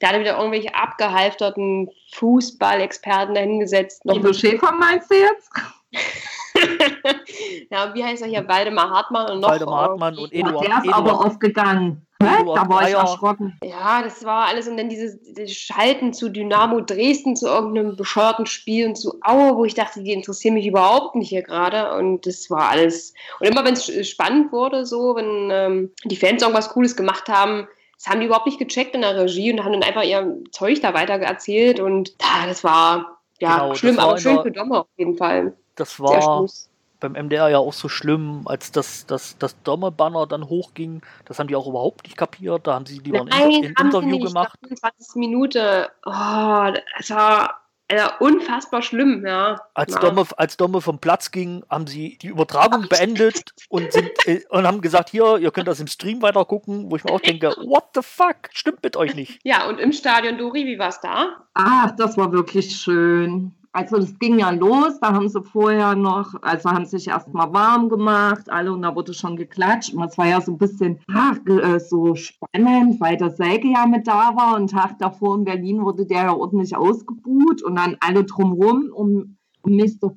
Der 0.00 0.10
hatte 0.10 0.20
wieder 0.20 0.38
irgendwelche 0.38 0.74
abgehalfterten 0.74 1.90
Fußballexperten 2.14 3.34
dahingesetzt. 3.34 4.02
Guido 4.04 4.32
Schäfer 4.32 4.72
meinst 4.72 5.10
du 5.10 5.16
jetzt? 5.16 5.50
ja, 7.70 7.94
wie 7.94 8.04
heißt 8.04 8.22
er 8.22 8.28
hier? 8.28 8.46
Waldemar 8.48 8.90
Hartmann 8.90 9.30
und 9.32 9.40
noch. 9.40 9.50
Waldemar 9.50 9.82
Hartmann 9.90 10.18
und 10.18 10.32
Eduard- 10.32 10.66
Der 10.66 10.82
ist 10.84 10.92
aber 10.94 11.24
aufgegangen. 11.24 12.04
Eduard 12.20 12.58
Da 12.58 12.68
war 12.68 12.82
ich 12.82 12.94
Breyer. 12.94 12.98
erschrocken. 13.00 13.58
Ja, 13.62 14.02
das 14.02 14.24
war 14.24 14.46
alles 14.46 14.66
und 14.66 14.76
dann 14.76 14.88
dieses, 14.88 15.20
dieses 15.22 15.52
Schalten 15.56 16.12
zu 16.12 16.28
Dynamo 16.28 16.80
Dresden, 16.80 17.36
zu 17.36 17.46
irgendeinem 17.46 17.94
bescheuerten 17.94 18.46
Spiel 18.46 18.88
und 18.88 18.96
zu 18.96 19.14
Aue, 19.22 19.56
wo 19.56 19.64
ich 19.64 19.74
dachte, 19.74 20.02
die 20.02 20.12
interessieren 20.12 20.54
mich 20.54 20.66
überhaupt 20.66 21.14
nicht 21.14 21.28
hier 21.28 21.42
gerade 21.42 21.94
und 21.96 22.26
das 22.26 22.50
war 22.50 22.70
alles. 22.70 23.14
Und 23.38 23.46
immer 23.46 23.64
wenn 23.64 23.74
es 23.74 24.08
spannend 24.08 24.50
wurde, 24.52 24.84
so, 24.84 25.14
wenn 25.14 25.50
ähm, 25.52 25.92
die 26.04 26.16
Fans 26.16 26.42
irgendwas 26.42 26.70
Cooles 26.70 26.96
gemacht 26.96 27.28
haben, 27.28 27.68
das 27.96 28.08
haben 28.08 28.20
die 28.20 28.26
überhaupt 28.26 28.46
nicht 28.46 28.58
gecheckt 28.58 28.94
in 28.96 29.02
der 29.02 29.16
Regie 29.16 29.52
und 29.52 29.64
haben 29.64 29.72
dann 29.72 29.82
einfach 29.84 30.04
ihr 30.04 30.38
Zeug 30.50 30.80
da 30.82 30.94
weiter 30.94 31.14
erzählt 31.14 31.78
und 31.80 32.14
ah, 32.22 32.46
das 32.46 32.64
war 32.64 33.18
ja 33.40 33.58
Genau, 33.58 33.74
schlimm, 33.74 33.98
aber 34.00 34.18
schön 34.18 34.42
für 34.42 34.50
Domme 34.50 34.80
auf 34.80 34.86
jeden 34.96 35.16
Fall. 35.16 35.56
Das 35.78 36.00
war 36.00 36.46
beim 37.00 37.12
MDR 37.12 37.48
ja 37.48 37.58
auch 37.58 37.72
so 37.72 37.88
schlimm, 37.88 38.42
als 38.46 38.72
das, 38.72 39.06
das, 39.06 39.38
das 39.38 39.60
Domme-Banner 39.62 40.26
dann 40.26 40.48
hochging. 40.48 41.00
Das 41.26 41.38
haben 41.38 41.46
die 41.46 41.54
auch 41.54 41.66
überhaupt 41.68 42.04
nicht 42.04 42.16
kapiert. 42.16 42.66
Da 42.66 42.74
haben 42.74 42.86
sie 42.86 42.98
lieber 42.98 43.20
ein, 43.20 43.28
Inter 43.28 43.38
Nein, 43.38 43.46
ein 43.46 43.52
haben 43.54 43.62
sie 43.64 43.96
Interview 43.98 44.16
nicht. 44.16 44.26
gemacht. 44.26 44.48
Nach 44.60 44.68
25. 44.68 45.14
Minute. 45.14 45.90
Oh, 46.04 46.10
das 46.98 47.10
war 47.10 47.60
äh, 47.86 48.06
unfassbar 48.18 48.82
schlimm, 48.82 49.24
ja. 49.24 49.60
Als 49.74 49.94
Ja. 49.94 50.00
Domme, 50.00 50.26
als 50.36 50.56
Domme 50.56 50.80
vom 50.80 50.98
Platz 50.98 51.30
ging, 51.30 51.62
haben 51.70 51.86
sie 51.86 52.18
die 52.20 52.26
Übertragung 52.26 52.86
beendet 52.88 53.54
und, 53.68 53.92
sind, 53.92 54.10
äh, 54.26 54.42
und 54.50 54.66
haben 54.66 54.80
gesagt, 54.80 55.08
hier, 55.10 55.38
ihr 55.38 55.50
könnt 55.52 55.68
das 55.68 55.80
im 55.80 55.86
Stream 55.86 56.20
weiter 56.20 56.44
gucken, 56.44 56.90
wo 56.90 56.96
ich 56.96 57.04
mir 57.04 57.12
auch 57.12 57.20
denke, 57.20 57.48
what 57.64 57.84
the 57.94 58.02
fuck, 58.02 58.36
stimmt 58.52 58.82
mit 58.82 58.96
euch 58.96 59.14
nicht. 59.14 59.38
Ja, 59.44 59.68
und 59.68 59.78
im 59.78 59.92
Stadion, 59.92 60.36
Dori, 60.36 60.66
wie 60.66 60.78
war 60.78 60.88
es 60.88 61.00
da? 61.00 61.36
Ach, 61.54 61.92
das 61.96 62.16
war 62.18 62.30
wirklich 62.32 62.76
schön. 62.76 63.54
Also 63.72 63.98
das 63.98 64.18
ging 64.18 64.38
ja 64.38 64.50
los, 64.50 64.98
da 65.00 65.12
haben 65.12 65.28
sie 65.28 65.42
vorher 65.42 65.94
noch, 65.94 66.34
also 66.42 66.70
haben 66.70 66.86
sich 66.86 67.08
erstmal 67.08 67.52
warm 67.52 67.88
gemacht, 67.88 68.50
alle 68.50 68.72
und 68.72 68.82
da 68.82 68.94
wurde 68.94 69.12
schon 69.12 69.36
geklatscht. 69.36 69.92
Und 69.92 70.00
das 70.00 70.16
war 70.16 70.26
ja 70.26 70.40
so 70.40 70.52
ein 70.52 70.58
bisschen 70.58 70.98
ach, 71.12 71.36
äh, 71.46 71.78
so 71.78 72.14
spannend, 72.14 73.00
weil 73.00 73.16
der 73.16 73.30
Selke 73.30 73.68
ja 73.68 73.86
mit 73.86 74.06
da 74.06 74.34
war 74.34 74.56
und 74.56 74.70
Tag 74.70 74.98
davor 74.98 75.36
in 75.36 75.44
Berlin 75.44 75.82
wurde 75.82 76.06
der 76.06 76.24
ja 76.24 76.34
ordentlich 76.34 76.74
ausgebuht 76.74 77.62
und 77.62 77.76
dann 77.76 77.96
alle 78.00 78.24
drumrum 78.24 78.90
um, 78.92 79.36
um 79.62 79.76
mich 79.76 79.98
so, 80.00 80.12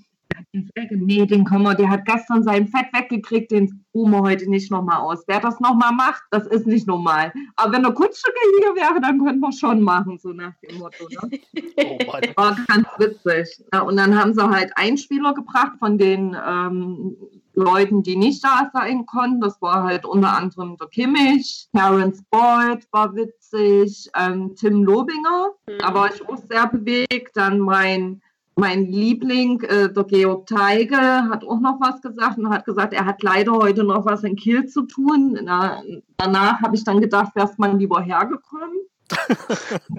"Ja, 0.53 0.59
den 0.61 0.69
Selke, 0.75 0.97
nee, 0.97 1.25
den 1.25 1.45
können 1.45 1.63
wir, 1.63 1.75
der 1.75 1.89
hat 1.89 2.05
gestern 2.05 2.43
sein 2.43 2.67
Fett 2.67 2.87
weggekriegt, 2.93 3.51
den 3.51 3.85
ruhen 3.93 4.11
wir 4.11 4.21
heute 4.21 4.49
nicht 4.49 4.71
nochmal 4.71 4.97
aus. 5.01 5.23
Wer 5.27 5.39
das 5.39 5.59
nochmal 5.59 5.93
macht, 5.93 6.23
das 6.31 6.47
ist 6.47 6.67
nicht 6.67 6.87
normal. 6.87 7.31
Aber 7.55 7.73
wenn 7.73 7.83
der 7.83 7.93
Kunststücke 7.93 8.39
hier 8.59 8.75
wäre, 8.75 8.99
dann 9.01 9.23
könnten 9.23 9.39
wir 9.41 9.51
schon 9.51 9.81
machen, 9.81 10.17
so 10.17 10.29
nach 10.33 10.53
dem 10.67 10.77
Motto. 10.79 11.05
Ne? 11.09 11.39
Oh 11.77 11.97
Mann. 12.11 12.21
War 12.35 12.57
ganz 12.67 12.87
witzig. 12.97 13.63
Ja, 13.73 13.81
und 13.81 13.97
dann 13.97 14.17
haben 14.17 14.33
sie 14.33 14.43
halt 14.49 14.71
Einspieler 14.75 15.33
gebracht 15.33 15.73
von 15.79 15.97
den 15.97 16.35
ähm, 16.47 17.15
Leuten, 17.53 18.03
die 18.03 18.15
nicht 18.15 18.43
da 18.43 18.69
sein 18.73 19.05
konnten. 19.05 19.41
Das 19.41 19.61
war 19.61 19.83
halt 19.83 20.05
unter 20.05 20.35
anderem 20.37 20.77
der 20.77 20.87
Kimmich, 20.87 21.67
Terence 21.75 22.23
Boyd 22.29 22.87
war 22.91 23.13
witzig, 23.15 24.09
ähm, 24.17 24.55
Tim 24.55 24.83
Lobinger, 24.83 25.49
Mhm. 25.67 25.93
war 25.93 26.13
ich 26.13 26.27
auch 26.27 26.37
sehr 26.37 26.67
bewegt. 26.67 27.35
Dann 27.35 27.59
mein, 27.59 28.21
mein 28.55 28.85
Liebling, 28.91 29.61
äh, 29.61 29.91
der 29.91 30.03
Georg 30.03 30.45
Teige, 30.47 30.97
hat 30.97 31.43
auch 31.43 31.59
noch 31.59 31.79
was 31.79 32.01
gesagt 32.01 32.37
und 32.37 32.49
hat 32.49 32.65
gesagt, 32.65 32.93
er 32.93 33.05
hat 33.05 33.23
leider 33.23 33.53
heute 33.53 33.83
noch 33.83 34.05
was 34.05 34.23
in 34.23 34.35
Kiel 34.35 34.65
zu 34.65 34.83
tun. 34.83 35.39
Na, 35.43 35.81
danach 36.17 36.61
habe 36.61 36.75
ich 36.75 36.83
dann 36.83 37.01
gedacht, 37.01 37.31
wärst 37.35 37.57
man 37.59 37.79
lieber 37.79 38.01
hergekommen. 38.01 38.77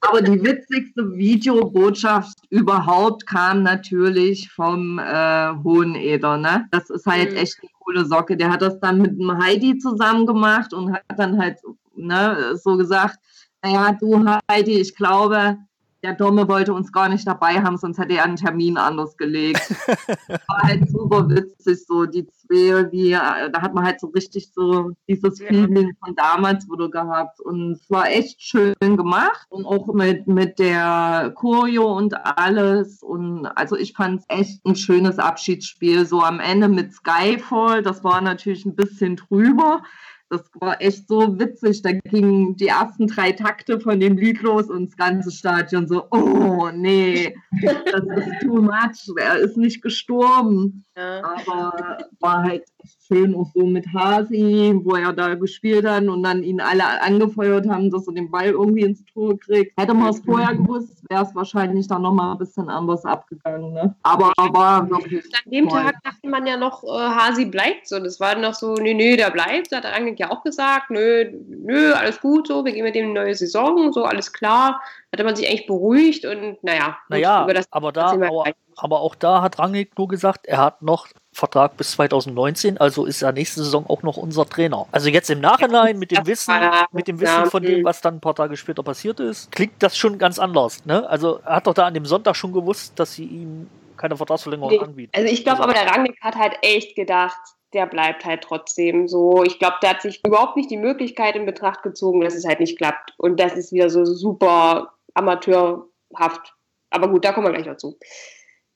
Aber 0.00 0.22
die 0.22 0.42
witzigste 0.42 1.12
Videobotschaft 1.14 2.38
überhaupt 2.50 3.26
kam 3.26 3.62
natürlich 3.62 4.50
vom 4.50 4.98
äh, 4.98 5.52
Hoheneder. 5.62 6.36
Ne? 6.36 6.66
Das 6.70 6.90
ist 6.90 7.06
halt 7.06 7.32
Mhm. 7.32 7.36
echt 7.36 7.58
eine 7.60 7.70
coole 7.80 8.04
Socke. 8.06 8.36
Der 8.36 8.50
hat 8.50 8.62
das 8.62 8.78
dann 8.80 9.00
mit 9.00 9.18
dem 9.18 9.32
Heidi 9.42 9.78
zusammen 9.78 10.26
gemacht 10.26 10.72
und 10.74 10.92
hat 10.92 11.04
dann 11.16 11.38
halt 11.38 11.58
ne, 11.94 12.56
so 12.56 12.76
gesagt, 12.76 13.18
naja, 13.62 13.96
du 14.00 14.24
Heidi, 14.50 14.80
ich 14.80 14.94
glaube, 14.96 15.58
der 16.02 16.14
Domme 16.14 16.48
wollte 16.48 16.72
uns 16.72 16.92
gar 16.92 17.08
nicht 17.08 17.26
dabei 17.26 17.62
haben, 17.62 17.76
sonst 17.76 17.98
hätte 17.98 18.14
er 18.14 18.24
einen 18.24 18.36
Termin 18.36 18.76
anders 18.76 19.16
gelegt. 19.16 19.70
War 20.28 20.62
halt 20.62 20.90
super 20.90 21.28
witzig, 21.28 21.84
so 21.86 22.06
die 22.06 22.26
zwei, 22.26 22.90
wie, 22.90 23.12
äh, 23.12 23.50
da 23.50 23.60
hat 23.60 23.74
man 23.74 23.84
halt 23.84 24.00
so 24.00 24.08
richtig 24.08 24.50
so 24.52 24.92
dieses 25.08 25.38
Ja. 25.40 25.48
Feeling 25.48 25.92
von 26.02 26.14
damals 26.14 26.66
wieder 26.70 26.88
gehabt. 26.90 27.40
Und 27.40 27.72
es 27.72 27.90
war 27.90 28.08
echt 28.08 28.40
schön 28.40 28.74
gemacht 28.80 29.46
und 29.50 29.66
auch 29.66 29.92
mit, 29.92 30.26
mit 30.26 30.58
der 30.58 31.32
Choreo 31.34 31.96
und 31.96 32.14
alles. 32.14 33.02
Und 33.02 33.46
also 33.46 33.76
ich 33.76 33.92
fand 33.92 34.20
es 34.20 34.26
echt 34.28 34.66
ein 34.66 34.76
schönes 34.76 35.18
Abschiedsspiel. 35.18 36.06
So 36.06 36.22
am 36.22 36.40
Ende 36.40 36.68
mit 36.68 36.92
Skyfall, 36.92 37.82
das 37.82 38.02
war 38.04 38.20
natürlich 38.20 38.64
ein 38.64 38.74
bisschen 38.74 39.16
drüber. 39.16 39.82
Das 40.30 40.42
war 40.60 40.80
echt 40.80 41.08
so 41.08 41.40
witzig. 41.40 41.82
Da 41.82 41.90
gingen 41.90 42.56
die 42.56 42.68
ersten 42.68 43.08
drei 43.08 43.32
Takte 43.32 43.80
von 43.80 43.98
dem 43.98 44.16
Lied 44.16 44.40
los 44.42 44.70
und 44.70 44.86
das 44.86 44.96
ganze 44.96 45.32
Stadion 45.32 45.88
so, 45.88 46.06
oh 46.12 46.70
nee, 46.72 47.34
das 47.60 48.04
ist 48.04 48.40
too 48.40 48.62
much. 48.62 49.10
Er 49.18 49.38
ist 49.38 49.56
nicht 49.56 49.82
gestorben. 49.82 50.84
Ja. 50.96 51.24
Aber 51.24 51.98
war 52.20 52.44
halt 52.44 52.64
schön 53.06 53.34
auch 53.34 53.50
so 53.54 53.66
mit 53.66 53.86
Hasi, 53.92 54.72
wo 54.82 54.94
er 54.94 55.12
da 55.12 55.34
gespielt 55.34 55.86
hat 55.86 56.04
und 56.04 56.22
dann 56.22 56.42
ihn 56.42 56.60
alle 56.60 56.84
angefeuert 57.02 57.68
haben, 57.68 57.90
dass 57.90 58.06
er 58.06 58.14
den 58.14 58.30
Ball 58.30 58.50
irgendwie 58.50 58.82
ins 58.82 59.04
Tor 59.06 59.38
kriegt. 59.38 59.78
Hätte 59.78 59.94
man 59.94 60.10
es 60.10 60.20
vorher 60.20 60.54
gewusst, 60.54 61.02
wäre 61.08 61.24
es 61.24 61.34
wahrscheinlich 61.34 61.88
dann 61.88 62.02
nochmal 62.02 62.32
ein 62.32 62.38
bisschen 62.38 62.68
anders 62.68 63.04
abgegangen. 63.04 63.72
Ne? 63.72 63.94
Aber 64.02 64.32
war 64.36 64.88
wirklich. 64.88 65.24
An 65.24 65.50
dem 65.50 65.68
toll. 65.68 65.82
Tag 65.82 65.96
dachte 66.04 66.28
man 66.28 66.46
ja 66.46 66.56
noch, 66.56 66.84
äh, 66.84 66.88
Hasi 66.88 67.46
bleibt 67.46 67.88
so. 67.88 67.98
Das 67.98 68.20
war 68.20 68.36
noch 68.36 68.54
so, 68.54 68.74
nö, 68.74 68.94
nö, 68.94 69.16
der 69.16 69.30
bleibt. 69.30 69.72
Da 69.72 69.76
hat 69.78 69.84
der 69.84 69.92
Rangnick 69.92 70.18
ja 70.20 70.30
auch 70.30 70.42
gesagt, 70.42 70.90
nö, 70.90 71.30
nö, 71.48 71.92
alles 71.92 72.20
gut 72.20 72.48
so, 72.48 72.64
wir 72.64 72.72
gehen 72.72 72.84
mit 72.84 72.94
dem 72.94 73.10
in 73.10 73.14
die 73.14 73.20
neue 73.20 73.34
Saison, 73.34 73.92
so, 73.92 74.04
alles 74.04 74.32
klar. 74.32 74.80
Hatte 75.12 75.24
man 75.24 75.36
sich 75.36 75.48
eigentlich 75.48 75.66
beruhigt 75.66 76.24
und 76.24 76.62
naja, 76.62 76.98
Naja, 77.08 77.44
über 77.44 77.54
das 77.54 77.66
aber, 77.70 77.92
da, 77.92 78.12
aber, 78.12 78.44
aber 78.76 79.00
auch 79.00 79.14
da 79.14 79.42
hat 79.42 79.58
Rangnick 79.58 79.96
nur 79.98 80.08
gesagt, 80.08 80.46
er 80.46 80.58
hat 80.58 80.82
noch 80.82 81.08
Vertrag 81.32 81.76
bis 81.76 81.92
2019, 81.92 82.78
also 82.78 83.04
ist 83.06 83.22
er 83.22 83.32
nächste 83.32 83.62
Saison 83.62 83.86
auch 83.88 84.02
noch 84.02 84.16
unser 84.16 84.44
Trainer. 84.48 84.86
Also 84.90 85.08
jetzt 85.08 85.30
im 85.30 85.40
Nachhinein 85.40 85.98
mit 85.98 86.10
dem 86.10 86.26
Wissen, 86.26 86.52
mit 86.92 87.06
dem 87.08 87.20
Wissen 87.20 87.46
von 87.46 87.62
dem, 87.62 87.84
was 87.84 88.00
dann 88.00 88.14
ein 88.16 88.20
paar 88.20 88.34
Tage 88.34 88.56
später 88.56 88.82
passiert 88.82 89.20
ist, 89.20 89.52
klingt 89.52 89.74
das 89.80 89.96
schon 89.96 90.18
ganz 90.18 90.38
anders. 90.40 90.84
Ne? 90.84 91.08
Also 91.08 91.40
er 91.44 91.56
hat 91.56 91.66
doch 91.66 91.74
da 91.74 91.86
an 91.86 91.94
dem 91.94 92.04
Sonntag 92.04 92.34
schon 92.34 92.52
gewusst, 92.52 92.98
dass 92.98 93.14
sie 93.14 93.24
ihm 93.24 93.68
keine 93.96 94.16
Vertragsverlängerung 94.16 94.72
Nee. 94.72 94.78
anbieten. 94.80 95.12
Also 95.14 95.32
ich 95.32 95.44
glaube 95.44 95.62
Also- 95.62 95.70
aber, 95.70 95.74
der 95.74 95.90
Rangnick 95.92 96.20
hat 96.20 96.34
halt 96.34 96.54
echt 96.62 96.96
gedacht, 96.96 97.38
der 97.72 97.86
bleibt 97.86 98.24
halt 98.24 98.42
trotzdem 98.42 99.06
so. 99.06 99.44
Ich 99.44 99.60
glaube, 99.60 99.76
der 99.82 99.90
hat 99.90 100.02
sich 100.02 100.20
überhaupt 100.26 100.56
nicht 100.56 100.70
die 100.70 100.76
Möglichkeit 100.76 101.36
in 101.36 101.46
Betracht 101.46 101.82
gezogen, 101.84 102.22
dass 102.22 102.34
es 102.34 102.44
halt 102.44 102.58
nicht 102.58 102.76
klappt. 102.76 103.12
Und 103.18 103.38
das 103.38 103.52
ist 103.52 103.72
wieder 103.72 103.88
so 103.90 104.04
super 104.04 104.94
amateurhaft. 105.14 106.54
Aber 106.90 107.08
gut, 107.08 107.24
da 107.24 107.32
kommen 107.32 107.46
wir 107.46 107.52
gleich 107.52 107.66
dazu. 107.66 107.96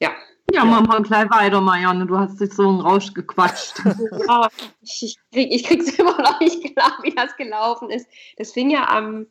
Ja. 0.01 0.11
Ja, 0.53 0.65
machen 0.65 0.89
wir 0.89 1.03
gleich 1.03 1.31
weiter, 1.31 1.61
Marianne. 1.61 2.07
Du 2.07 2.17
hast 2.19 2.41
dich 2.41 2.53
so 2.53 2.69
einen 2.69 2.81
Rausch 2.81 3.13
gequatscht. 3.13 3.75
Ja, 4.29 4.49
ich, 4.83 5.03
ich, 5.03 5.19
krieg, 5.33 5.53
ich 5.53 5.65
krieg's 5.65 5.91
immer 5.99 6.21
noch 6.21 6.39
nicht 6.41 6.75
klar, 6.75 6.99
wie 7.03 7.15
das 7.15 7.37
gelaufen 7.37 7.91
ist. 7.91 8.07
Das 8.37 8.53
fing 8.53 8.71
ja 8.71 8.89
am, 8.89 9.27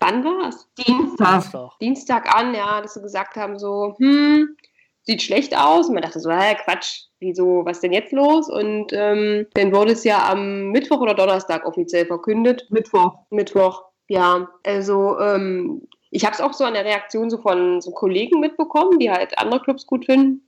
wann 0.00 0.24
war's? 0.24 0.68
Dienstag. 0.76 1.42
Dienstag. 1.42 1.70
Dienstag 1.80 2.34
an, 2.34 2.54
ja, 2.54 2.80
dass 2.82 2.94
sie 2.94 3.02
gesagt 3.02 3.36
haben, 3.36 3.58
so, 3.58 3.94
hm, 3.98 4.56
sieht 5.02 5.22
schlecht 5.22 5.56
aus. 5.56 5.86
Und 5.88 5.94
man 5.94 6.02
dachte 6.02 6.20
so, 6.20 6.30
hä, 6.30 6.56
Quatsch, 6.64 7.04
wieso, 7.20 7.64
was 7.64 7.80
denn 7.80 7.92
jetzt 7.92 8.12
los? 8.12 8.50
Und 8.50 8.92
ähm, 8.92 9.46
dann 9.54 9.74
wurde 9.74 9.92
es 9.92 10.04
ja 10.04 10.28
am 10.30 10.70
Mittwoch 10.70 11.00
oder 11.00 11.14
Donnerstag 11.14 11.64
offiziell 11.64 12.06
verkündet. 12.06 12.66
Mittwoch. 12.70 13.14
Mittwoch, 13.30 13.84
ja. 14.08 14.48
Also, 14.64 15.18
ähm, 15.20 15.88
ich 16.10 16.24
habe 16.24 16.34
es 16.34 16.40
auch 16.40 16.52
so 16.52 16.64
an 16.64 16.74
der 16.74 16.84
Reaktion 16.84 17.30
so 17.30 17.38
von 17.38 17.80
so 17.80 17.90
Kollegen 17.92 18.40
mitbekommen, 18.40 18.98
die 18.98 19.10
halt 19.10 19.38
andere 19.38 19.60
Clubs 19.60 19.86
gut 19.86 20.06
finden. 20.06 20.45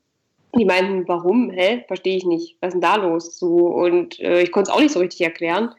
Die 0.54 0.64
meinten, 0.64 1.06
warum? 1.08 1.50
Hä? 1.50 1.84
Verstehe 1.86 2.16
ich 2.16 2.24
nicht. 2.24 2.56
Was 2.60 2.68
ist 2.68 2.74
denn 2.74 2.80
da 2.80 2.96
los? 2.96 3.38
So, 3.38 3.66
und 3.66 4.18
äh, 4.20 4.42
ich 4.42 4.52
konnte 4.52 4.70
es 4.70 4.76
auch 4.76 4.80
nicht 4.80 4.92
so 4.92 5.00
richtig 5.00 5.20
erklären. 5.20 5.74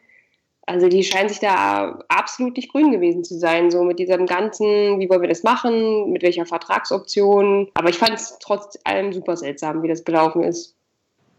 Also 0.69 0.87
die 0.87 1.03
scheinen 1.03 1.29
sich 1.29 1.39
da 1.39 1.99
absolut 2.09 2.55
nicht 2.55 2.71
grün 2.71 2.91
gewesen 2.91 3.23
zu 3.23 3.39
sein, 3.39 3.71
so 3.71 3.81
mit 3.83 3.97
diesem 3.97 4.27
ganzen, 4.27 4.99
wie 4.99 5.09
wollen 5.09 5.21
wir 5.21 5.27
das 5.27 5.41
machen, 5.41 6.11
mit 6.11 6.21
welcher 6.21 6.45
Vertragsoption. 6.45 7.71
Aber 7.73 7.89
ich 7.89 7.97
fand 7.97 8.13
es 8.13 8.37
trotz 8.39 8.77
allem 8.83 9.11
super 9.11 9.35
seltsam, 9.35 9.81
wie 9.81 9.87
das 9.87 10.03
gelaufen 10.03 10.43
ist. 10.43 10.75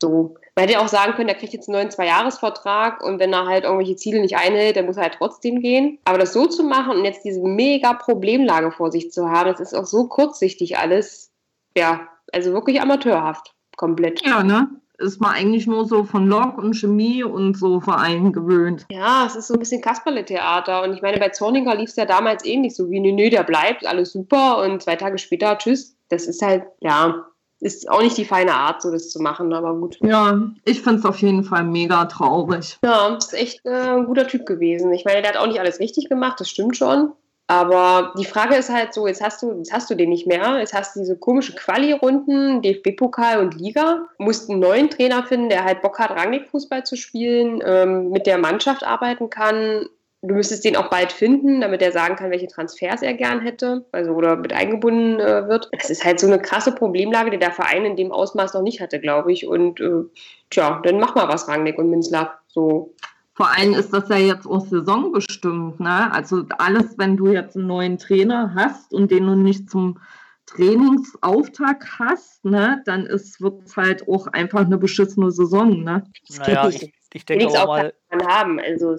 So. 0.00 0.34
Man 0.56 0.66
hätte 0.66 0.80
auch 0.80 0.88
sagen 0.88 1.12
können, 1.12 1.28
er 1.28 1.36
kriegt 1.36 1.52
jetzt 1.52 1.68
einen 1.68 1.78
neuen 1.78 1.92
Zweijahresvertrag 1.92 3.04
und 3.04 3.20
wenn 3.20 3.32
er 3.32 3.46
halt 3.46 3.64
irgendwelche 3.64 3.94
Ziele 3.94 4.20
nicht 4.20 4.36
einhält, 4.36 4.76
dann 4.76 4.86
muss 4.86 4.96
er 4.96 5.04
halt 5.04 5.14
trotzdem 5.18 5.60
gehen. 5.60 5.98
Aber 6.04 6.18
das 6.18 6.32
so 6.32 6.46
zu 6.46 6.64
machen 6.64 6.96
und 6.96 7.04
jetzt 7.04 7.24
diese 7.24 7.40
mega 7.40 7.92
Problemlage 7.92 8.72
vor 8.72 8.90
sich 8.90 9.12
zu 9.12 9.30
haben, 9.30 9.50
das 9.50 9.60
ist 9.60 9.74
auch 9.74 9.86
so 9.86 10.08
kurzsichtig 10.08 10.76
alles. 10.76 11.30
Ja, 11.76 12.08
also 12.32 12.52
wirklich 12.52 12.80
amateurhaft. 12.80 13.54
Komplett. 13.76 14.24
Ja, 14.24 14.42
ne? 14.42 14.68
Ist 14.98 15.20
man 15.20 15.32
eigentlich 15.32 15.66
nur 15.66 15.86
so 15.86 16.04
von 16.04 16.26
Lok 16.26 16.58
und 16.58 16.74
Chemie 16.74 17.24
und 17.24 17.56
so 17.56 17.80
Vereinen 17.80 18.34
gewöhnt. 18.34 18.84
Ja, 18.90 19.24
es 19.26 19.34
ist 19.34 19.48
so 19.48 19.54
ein 19.54 19.60
bisschen 19.60 19.80
Kasperle-Theater. 19.80 20.82
Und 20.82 20.92
ich 20.92 21.00
meine, 21.00 21.18
bei 21.18 21.30
Zorniger 21.30 21.74
lief 21.74 21.88
es 21.88 21.96
ja 21.96 22.04
damals 22.04 22.44
ähnlich 22.44 22.76
so 22.76 22.90
wie, 22.90 23.00
nö, 23.00 23.12
nö, 23.12 23.30
der 23.30 23.42
bleibt, 23.42 23.86
alles 23.86 24.12
super 24.12 24.58
und 24.58 24.82
zwei 24.82 24.96
Tage 24.96 25.16
später, 25.16 25.56
tschüss. 25.56 25.96
Das 26.10 26.26
ist 26.26 26.42
halt, 26.42 26.64
ja, 26.80 27.24
ist 27.60 27.88
auch 27.90 28.02
nicht 28.02 28.16
die 28.16 28.24
feine 28.24 28.54
Art, 28.54 28.82
so 28.82 28.90
das 28.90 29.10
zu 29.10 29.20
machen, 29.20 29.52
aber 29.52 29.74
gut. 29.74 29.98
Ja, 30.02 30.40
ich 30.64 30.80
finde 30.80 31.00
es 31.00 31.04
auf 31.04 31.18
jeden 31.18 31.44
Fall 31.44 31.64
mega 31.64 32.06
traurig. 32.06 32.78
Ja, 32.82 33.16
ist 33.16 33.34
echt 33.34 33.64
äh, 33.66 33.70
ein 33.70 34.06
guter 34.06 34.26
Typ 34.26 34.46
gewesen. 34.46 34.92
Ich 34.92 35.04
meine, 35.04 35.20
der 35.20 35.32
hat 35.32 35.38
auch 35.38 35.46
nicht 35.46 35.60
alles 35.60 35.78
richtig 35.78 36.08
gemacht, 36.08 36.40
das 36.40 36.48
stimmt 36.48 36.76
schon. 36.76 37.12
Aber 37.50 38.14
die 38.16 38.24
Frage 38.24 38.54
ist 38.54 38.70
halt 38.70 38.94
so, 38.94 39.08
jetzt 39.08 39.20
hast 39.20 39.42
du, 39.42 39.50
jetzt 39.58 39.72
hast 39.72 39.90
du 39.90 39.96
den 39.96 40.10
nicht 40.10 40.24
mehr. 40.24 40.60
Jetzt 40.60 40.72
hast 40.72 40.94
du 40.94 41.00
diese 41.00 41.16
komische 41.16 41.52
Quali-Runden, 41.56 42.62
DFB-Pokal 42.62 43.40
und 43.40 43.56
Liga. 43.56 44.06
Musst 44.18 44.48
einen 44.48 44.60
neuen 44.60 44.88
Trainer 44.88 45.24
finden, 45.24 45.48
der 45.48 45.64
halt 45.64 45.82
Bock 45.82 45.98
hat, 45.98 46.12
Rangnick-Fußball 46.12 46.84
zu 46.84 46.94
spielen, 46.94 47.60
ähm, 47.66 48.10
mit 48.12 48.28
der 48.28 48.38
Mannschaft 48.38 48.84
arbeiten 48.84 49.30
kann. 49.30 49.86
Du 50.22 50.36
müsstest 50.36 50.64
den 50.64 50.76
auch 50.76 50.90
bald 50.90 51.10
finden, 51.10 51.60
damit 51.60 51.82
er 51.82 51.90
sagen 51.90 52.14
kann, 52.14 52.30
welche 52.30 52.46
Transfers 52.46 53.02
er 53.02 53.14
gern 53.14 53.40
hätte, 53.40 53.84
also 53.90 54.12
oder 54.12 54.36
mit 54.36 54.52
eingebunden 54.52 55.18
äh, 55.18 55.48
wird. 55.48 55.70
Es 55.72 55.90
ist 55.90 56.04
halt 56.04 56.20
so 56.20 56.28
eine 56.28 56.38
krasse 56.38 56.72
Problemlage, 56.72 57.32
die 57.32 57.38
der 57.40 57.50
Verein 57.50 57.84
in 57.84 57.96
dem 57.96 58.12
Ausmaß 58.12 58.54
noch 58.54 58.62
nicht 58.62 58.80
hatte, 58.80 59.00
glaube 59.00 59.32
ich. 59.32 59.48
Und 59.48 59.80
äh, 59.80 60.04
tja, 60.50 60.80
dann 60.84 61.00
mach 61.00 61.16
mal 61.16 61.26
was, 61.26 61.48
Rangnick 61.48 61.78
und 61.78 61.90
Minzlaff. 61.90 62.28
So. 62.46 62.94
Vor 63.40 63.48
allem 63.56 63.72
ist 63.72 63.90
das 63.94 64.06
ja 64.10 64.18
jetzt 64.18 64.46
auch 64.46 64.66
saisonbestimmt. 64.66 65.80
Ne? 65.80 66.12
Also 66.12 66.44
alles, 66.58 66.98
wenn 66.98 67.16
du 67.16 67.28
jetzt 67.28 67.56
einen 67.56 67.68
neuen 67.68 67.96
Trainer 67.96 68.52
hast 68.54 68.92
und 68.92 69.10
den 69.10 69.26
du 69.26 69.34
nicht 69.34 69.70
zum 69.70 69.98
Trainingsauftakt 70.44 71.98
hast, 71.98 72.44
ne, 72.44 72.82
dann 72.84 73.04
wird 73.06 73.62
es 73.64 73.78
halt 73.78 74.06
auch 74.06 74.26
einfach 74.26 74.60
eine 74.60 74.76
beschissene 74.76 75.30
Saison. 75.30 75.82
Ne? 75.82 76.04
Naja, 76.36 76.68
ich, 76.68 76.92
ich 77.14 77.24
denke 77.24 77.46
auch 77.46 77.66
mal. 77.66 77.94
Haben. 78.28 78.60
Also, 78.60 78.96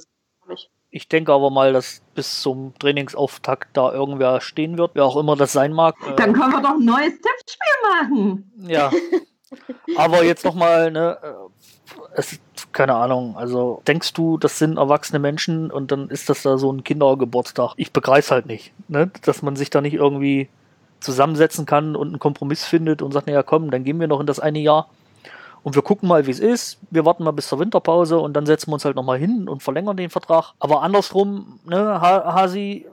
ich 0.89 1.07
denke 1.07 1.31
aber 1.33 1.51
mal, 1.51 1.71
dass 1.71 2.01
bis 2.15 2.41
zum 2.41 2.74
Trainingsauftakt 2.79 3.77
da 3.77 3.93
irgendwer 3.93 4.41
stehen 4.41 4.79
wird, 4.79 4.95
wer 4.95 5.05
auch 5.05 5.17
immer 5.17 5.36
das 5.36 5.51
sein 5.51 5.71
mag. 5.71 5.95
Dann 6.17 6.33
können 6.33 6.51
wir 6.51 6.62
doch 6.63 6.79
ein 6.79 6.86
neues 6.86 7.13
Tippspiel 7.13 7.91
machen. 7.91 8.51
Ja. 8.67 8.89
aber 9.98 10.24
jetzt 10.24 10.46
nochmal, 10.46 10.91
ne, 10.91 11.17
es, 12.13 12.39
keine 12.72 12.96
Ahnung, 12.96 13.36
also 13.38 13.81
denkst 13.88 14.13
du, 14.13 14.38
das 14.38 14.58
sind 14.58 14.77
erwachsene 14.77 15.20
Menschen 15.20 15.72
und 15.72 15.91
dann 15.91 16.10
ist 16.10 16.29
das 16.29 16.43
da 16.43 16.58
so 16.58 16.72
ein 16.72 16.84
Kindergeburtstag? 16.84 17.74
Ich 17.77 17.91
begreife 17.91 18.34
halt 18.34 18.46
nicht, 18.46 18.74
ne? 18.88 19.12
dass 19.24 19.41
man 19.41 19.55
sich 19.55 19.70
da 19.70 19.81
nicht 19.81 19.96
irgendwie 19.96 20.50
zusammensetzen 21.00 21.65
kann 21.65 21.96
und 21.96 22.10
einen 22.10 22.20
Kompromiss 22.20 22.63
findet 22.63 23.01
und 23.01 23.12
sagt, 23.12 23.27
naja, 23.27 23.43
komm, 23.43 23.72
dann 23.72 23.84
gehen 23.84 24.00
wir 24.00 24.08
noch 24.08 24.20
in 24.20 24.27
das 24.27 24.39
eine 24.39 24.60
Jahr 24.60 24.88
und 25.63 25.75
wir 25.75 25.81
gucken 25.81 26.08
mal, 26.08 26.25
wie 26.25 26.31
es 26.31 26.39
ist. 26.39 26.79
Wir 26.89 27.05
warten 27.05 27.24
mal 27.24 27.31
bis 27.31 27.48
zur 27.48 27.60
Winterpause 27.60 28.20
und 28.20 28.34
dann 28.34 28.46
setzen 28.46 28.70
wir 28.70 28.74
uns 28.75 28.86
halt 28.86 28.96
nochmal 28.96 29.20
hin 29.20 29.48
und 29.48 29.62
verlängern 29.62 29.98
den 29.98 30.10
Vertrag. 30.10 30.53
Aber 30.60 30.81
andersrum, 30.81 31.60
ne, 31.65 32.01
Hasi 32.01 32.88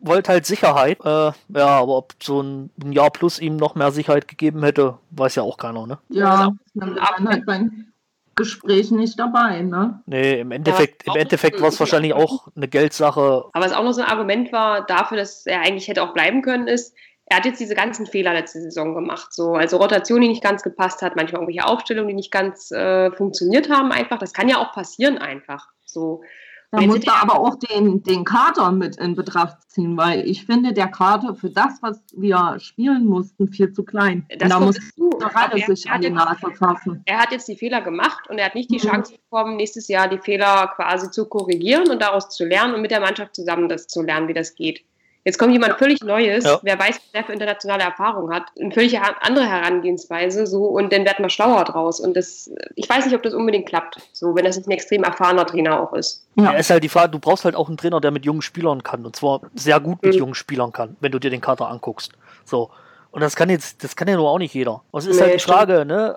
wollte 0.00 0.32
halt 0.32 0.46
Sicherheit. 0.46 0.98
Äh, 1.04 1.32
ja, 1.48 1.66
aber 1.66 1.96
ob 1.96 2.14
so 2.22 2.42
ein, 2.42 2.70
ein, 2.82 2.92
Jahr 2.92 3.10
plus 3.10 3.38
ihm 3.38 3.56
noch 3.56 3.74
mehr 3.74 3.90
Sicherheit 3.90 4.28
gegeben 4.28 4.62
hätte, 4.62 4.98
weiß 5.10 5.34
ja 5.36 5.42
auch 5.42 5.56
keiner, 5.58 5.86
ne? 5.86 5.98
Ja, 6.08 6.52
dann 6.74 7.28
halt 7.28 7.46
beim 7.46 7.86
Gespräch 8.34 8.90
nicht 8.90 9.18
dabei, 9.18 9.62
ne? 9.62 10.02
Nee, 10.06 10.40
im 10.40 10.52
Endeffekt, 10.52 11.06
im 11.06 11.16
Endeffekt 11.16 11.60
war 11.60 11.68
es 11.68 11.80
wahrscheinlich 11.80 12.12
auch 12.12 12.48
eine 12.54 12.68
Geldsache. 12.68 13.46
Aber 13.52 13.64
was 13.64 13.72
auch 13.72 13.82
noch 13.82 13.92
so 13.92 14.02
ein 14.02 14.08
Argument 14.08 14.52
war 14.52 14.84
dafür, 14.84 15.16
dass 15.16 15.46
er 15.46 15.60
eigentlich 15.60 15.88
hätte 15.88 16.02
auch 16.02 16.12
bleiben 16.12 16.42
können, 16.42 16.68
ist, 16.68 16.94
er 17.26 17.38
hat 17.38 17.46
jetzt 17.46 17.60
diese 17.60 17.74
ganzen 17.74 18.06
Fehler 18.06 18.34
letzte 18.34 18.60
Saison 18.60 18.94
gemacht. 18.94 19.32
So. 19.32 19.54
Also 19.54 19.78
Rotation, 19.78 20.20
die 20.20 20.28
nicht 20.28 20.44
ganz 20.44 20.62
gepasst 20.62 21.02
hat, 21.02 21.16
manchmal 21.16 21.40
irgendwelche 21.42 21.66
Aufstellungen, 21.66 22.08
die 22.08 22.14
nicht 22.14 22.30
ganz 22.30 22.70
äh, 22.70 23.10
funktioniert 23.10 23.68
haben, 23.68 23.90
einfach. 23.90 24.18
Das 24.18 24.32
kann 24.32 24.48
ja 24.48 24.58
auch 24.58 24.72
passieren, 24.72 25.18
einfach. 25.18 25.68
So. 25.84 26.22
Da 26.72 26.80
muss 26.80 27.04
er 27.04 27.22
aber 27.22 27.38
auch 27.38 27.56
den, 27.56 28.02
den 28.02 28.24
Kader 28.24 28.72
mit 28.72 28.96
in 28.96 29.14
Betracht 29.14 29.70
ziehen, 29.70 29.96
weil 29.96 30.28
ich 30.28 30.44
finde, 30.44 30.72
der 30.72 30.88
Kader 30.88 31.34
für 31.34 31.50
das, 31.50 31.78
was 31.80 32.02
wir 32.14 32.56
spielen 32.58 33.06
mussten, 33.06 33.48
viel 33.48 33.72
zu 33.72 33.84
klein. 33.84 34.26
Das 34.38 34.48
da 34.48 34.60
muss 34.60 34.76
gerade 35.18 35.58
sich 35.58 35.88
an 35.90 36.00
die 36.00 36.10
Nase 36.10 36.50
fassen. 36.54 37.02
Er 37.06 37.18
hat 37.18 37.32
jetzt 37.32 37.48
die 37.48 37.56
Fehler 37.56 37.80
gemacht 37.82 38.28
und 38.28 38.38
er 38.38 38.46
hat 38.46 38.54
nicht 38.54 38.70
die 38.70 38.76
mhm. 38.76 38.90
Chance 38.90 39.14
bekommen, 39.14 39.56
nächstes 39.56 39.88
Jahr 39.88 40.08
die 40.08 40.18
Fehler 40.18 40.72
quasi 40.74 41.10
zu 41.10 41.26
korrigieren 41.26 41.90
und 41.90 42.02
daraus 42.02 42.28
zu 42.30 42.44
lernen 42.44 42.74
und 42.74 42.82
mit 42.82 42.90
der 42.90 43.00
Mannschaft 43.00 43.34
zusammen 43.34 43.68
das 43.68 43.86
zu 43.86 44.02
lernen, 44.02 44.28
wie 44.28 44.34
das 44.34 44.54
geht. 44.54 44.84
Jetzt 45.26 45.38
kommt 45.38 45.52
jemand 45.52 45.76
völlig 45.76 46.00
Neues, 46.04 46.44
ja. 46.44 46.60
wer 46.62 46.78
weiß, 46.78 47.00
wer 47.10 47.24
für 47.24 47.32
internationale 47.32 47.82
Erfahrung 47.82 48.32
hat, 48.32 48.44
eine 48.60 48.70
völlig 48.70 48.96
andere 49.00 49.44
Herangehensweise, 49.44 50.46
so 50.46 50.66
und 50.66 50.92
dann 50.92 51.04
wird 51.04 51.18
man 51.18 51.30
schlauer 51.30 51.64
draus. 51.64 51.98
Und 51.98 52.16
das, 52.16 52.48
ich 52.76 52.88
weiß 52.88 53.04
nicht, 53.04 53.14
ob 53.16 53.24
das 53.24 53.34
unbedingt 53.34 53.66
klappt, 53.66 53.98
so 54.12 54.36
wenn 54.36 54.44
das 54.44 54.56
nicht 54.56 54.68
ein 54.68 54.70
extrem 54.70 55.02
erfahrener 55.02 55.44
Trainer 55.44 55.80
auch 55.80 55.92
ist. 55.94 56.24
Ja, 56.36 56.52
ist 56.52 56.70
halt 56.70 56.84
die 56.84 56.88
Frage, 56.88 57.10
du 57.10 57.18
brauchst 57.18 57.44
halt 57.44 57.56
auch 57.56 57.66
einen 57.66 57.76
Trainer, 57.76 58.00
der 58.00 58.12
mit 58.12 58.24
jungen 58.24 58.40
Spielern 58.40 58.84
kann. 58.84 59.04
Und 59.04 59.16
zwar 59.16 59.40
sehr 59.56 59.80
gut 59.80 60.00
mit 60.00 60.14
mhm. 60.14 60.20
jungen 60.20 60.34
Spielern 60.36 60.70
kann, 60.70 60.96
wenn 61.00 61.10
du 61.10 61.18
dir 61.18 61.30
den 61.30 61.40
Kater 61.40 61.68
anguckst. 61.68 62.12
So. 62.44 62.70
Und 63.10 63.20
das 63.20 63.34
kann 63.34 63.50
jetzt, 63.50 63.82
das 63.82 63.96
kann 63.96 64.06
ja 64.06 64.14
nur 64.14 64.30
auch 64.30 64.38
nicht 64.38 64.54
jeder. 64.54 64.82
Was 64.92 65.06
ist 65.06 65.16
nee, 65.16 65.22
halt 65.22 65.34
die 65.34 65.38
Frage, 65.40 65.74
stimmt. 65.74 65.88
ne? 65.88 66.14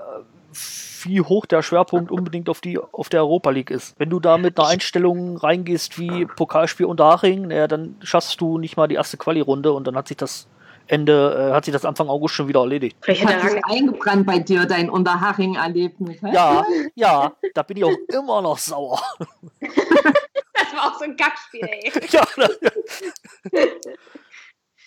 Wie 1.04 1.22
hoch 1.22 1.46
der 1.46 1.62
Schwerpunkt 1.62 2.12
unbedingt 2.12 2.50
auf, 2.50 2.62
die, 2.62 2.78
auf 2.78 3.10
der 3.10 3.22
Europa 3.22 3.50
League 3.52 3.70
ist. 3.70 3.96
Wenn 3.98 4.10
du 4.10 4.20
da 4.20 4.38
mit 4.38 4.60
einer 4.60 4.68
Einstellung 4.68 5.38
reingehst 5.38 5.98
wie 6.00 6.26
Pokalspiel 6.26 6.86
unter 6.86 7.06
Haching, 7.06 7.52
ja, 7.52 7.68
dann 7.68 7.96
schaffst 8.02 8.40
du 8.42 8.58
nicht 8.58 8.78
mal 8.78 8.88
die 8.88 8.96
erste 8.96 9.18
Quali-Runde 9.18 9.72
und 9.72 9.86
dann 9.86 9.96
hat 9.96 10.08
sich 10.08 10.18
das 10.18 10.48
Ende, 10.90 11.50
äh, 11.52 11.54
hat 11.54 11.66
sich 11.66 11.72
das 11.72 11.86
Anfang 11.86 12.10
August 12.10 12.34
schon 12.34 12.48
wieder 12.48 12.62
erledigt. 12.62 12.98
Vielleicht 13.02 13.26
hat 13.26 13.52
sich 13.52 13.64
eingebrannt 13.66 14.26
bei 14.26 14.40
dir, 14.40 14.66
dein 14.66 14.90
Unterhaching-Erlebnis. 14.90 16.20
Ja, 16.22 16.66
ja, 16.96 17.32
da 17.54 17.64
bin 17.64 17.78
ich 17.78 17.84
auch 17.84 17.96
immer 18.08 18.42
noch 18.42 18.58
sauer. 18.58 19.00
das 19.60 20.74
war 20.74 20.88
auch 20.88 20.98
so 20.98 21.06
ein 21.06 21.16
Gackspiel, 21.16 21.62
ey. 21.62 21.92
ja, 22.10 22.26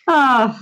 Ach, 0.06 0.60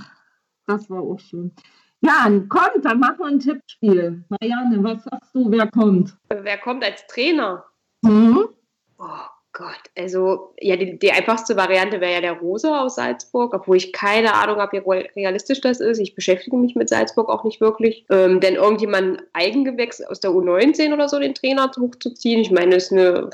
das 0.67 0.89
war 0.89 1.01
auch 1.01 1.19
schön. 1.19 1.55
Ja, 2.01 2.23
kommt, 2.49 2.83
dann 2.83 2.99
machen 2.99 3.19
wir 3.19 3.27
ein 3.27 3.39
Tippspiel. 3.39 4.23
Marianne, 4.29 4.83
was 4.83 5.03
sagst 5.03 5.33
du, 5.33 5.51
wer 5.51 5.67
kommt? 5.67 6.15
Wer 6.29 6.57
kommt 6.57 6.83
als 6.83 7.05
Trainer? 7.07 7.63
Mhm. 8.01 8.49
Oh 8.97 9.05
Gott, 9.53 9.81
also 9.97 10.53
ja, 10.59 10.77
die, 10.77 10.97
die 10.97 11.11
einfachste 11.11 11.57
Variante 11.57 11.99
wäre 11.99 12.13
ja 12.13 12.21
der 12.21 12.39
Rose 12.39 12.73
aus 12.73 12.95
Salzburg, 12.95 13.53
obwohl 13.53 13.77
ich 13.77 13.91
keine 13.91 14.33
Ahnung 14.33 14.57
habe, 14.57 14.77
wie 14.77 15.19
realistisch 15.19 15.59
das 15.59 15.81
ist. 15.81 15.99
Ich 15.99 16.15
beschäftige 16.15 16.55
mich 16.55 16.75
mit 16.75 16.87
Salzburg 16.87 17.29
auch 17.29 17.43
nicht 17.43 17.59
wirklich. 17.59 18.05
Ähm, 18.09 18.39
denn 18.39 18.55
irgendjemand 18.55 19.21
Eigengewächs 19.33 20.01
aus 20.01 20.21
der 20.21 20.31
U19 20.31 20.93
oder 20.93 21.09
so 21.09 21.19
den 21.19 21.35
Trainer 21.35 21.69
hochzuziehen, 21.77 22.39
ich 22.39 22.49
meine, 22.49 22.75
das 22.75 22.85
ist 22.85 22.91
eine 22.93 23.29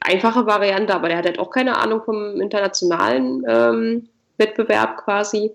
einfache 0.00 0.46
Variante, 0.46 0.94
aber 0.94 1.08
der 1.08 1.16
hat 1.16 1.26
halt 1.26 1.38
auch 1.38 1.50
keine 1.50 1.78
Ahnung 1.78 2.02
vom 2.04 2.40
internationalen 2.40 3.42
ähm, 3.48 4.08
Wettbewerb 4.36 4.98
quasi. 4.98 5.52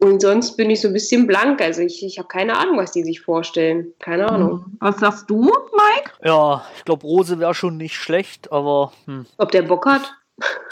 Und 0.00 0.22
sonst 0.22 0.56
bin 0.56 0.70
ich 0.70 0.80
so 0.80 0.88
ein 0.88 0.94
bisschen 0.94 1.26
blank. 1.26 1.60
Also 1.60 1.82
ich, 1.82 2.04
ich 2.04 2.18
habe 2.18 2.28
keine 2.28 2.56
Ahnung, 2.56 2.78
was 2.78 2.92
die 2.92 3.02
sich 3.02 3.20
vorstellen. 3.20 3.92
Keine 3.98 4.28
Ahnung. 4.28 4.64
Mhm. 4.66 4.76
Was 4.80 4.98
sagst 4.98 5.28
du, 5.28 5.42
Mike? 5.42 6.12
Ja, 6.22 6.64
ich 6.76 6.84
glaube, 6.84 7.02
Rose 7.02 7.38
wäre 7.40 7.54
schon 7.54 7.76
nicht 7.76 7.96
schlecht, 7.96 8.52
aber. 8.52 8.92
Hm. 9.06 9.26
Ob 9.38 9.50
der 9.50 9.62
Bock 9.62 9.86
hat? 9.86 10.14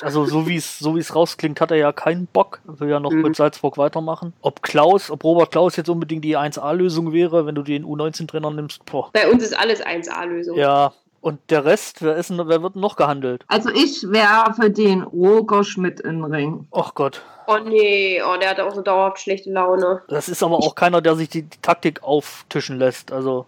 Also 0.01 0.27
so 0.27 0.47
wie 0.47 0.57
es 0.57 0.79
so 0.79 0.97
rausklingt, 1.15 1.61
hat 1.61 1.73
er 1.73 1.77
ja 1.77 1.93
keinen 1.93 2.27
Bock. 2.27 2.61
Er 2.69 2.79
will 2.79 2.89
ja 2.89 3.01
noch 3.01 3.11
mhm. 3.11 3.23
mit 3.23 3.37
Salzburg 3.37 3.79
weitermachen. 3.79 4.33
Ob 4.41 4.63
Klaus, 4.63 5.11
ob 5.11 5.25
Robert 5.25 5.51
Klaus 5.51 5.75
jetzt 5.75 5.89
unbedingt 5.89 6.25
die 6.25 6.39
1A-Lösung 6.39 7.13
wäre, 7.13 7.47
wenn 7.47 7.57
du 7.57 7.63
den 7.63 7.85
U19-Trainer 7.85 8.53
nimmst. 8.53 8.85
Boah. 8.85 9.11
Bei 9.13 9.29
uns 9.29 9.43
ist 9.43 9.59
alles 9.59 9.85
1A-Lösung. 9.85 10.57
Ja, 10.57 10.93
und 11.21 11.41
der 11.51 11.65
Rest, 11.65 12.03
wer, 12.03 12.17
ist, 12.17 12.31
wer 12.31 12.63
wird 12.63 12.77
noch 12.77 12.97
gehandelt? 12.97 13.45
Also 13.49 13.71
ich 13.71 14.05
werfe 14.11 14.71
den 14.71 15.03
Roger 15.03 15.65
Schmidt 15.65 16.01
in 16.01 16.23
den 16.23 16.25
Ring. 16.33 16.69
Ach 16.73 16.95
Gott. 16.95 17.23
Oh 17.47 17.59
nee, 17.59 18.21
oh, 18.23 18.37
der 18.39 18.51
hat 18.51 18.61
auch 18.61 18.75
so 18.75 18.83
dauerhaft 18.83 19.21
schlechte 19.21 19.51
Laune. 19.51 20.03
Das 20.09 20.29
ist 20.29 20.43
aber 20.43 20.57
auch 20.57 20.75
keiner, 20.75 21.01
der 21.01 21.15
sich 21.15 21.29
die, 21.29 21.43
die 21.43 21.59
Taktik 21.63 22.03
auftischen 22.03 22.79
lässt. 22.79 23.13
Also 23.13 23.47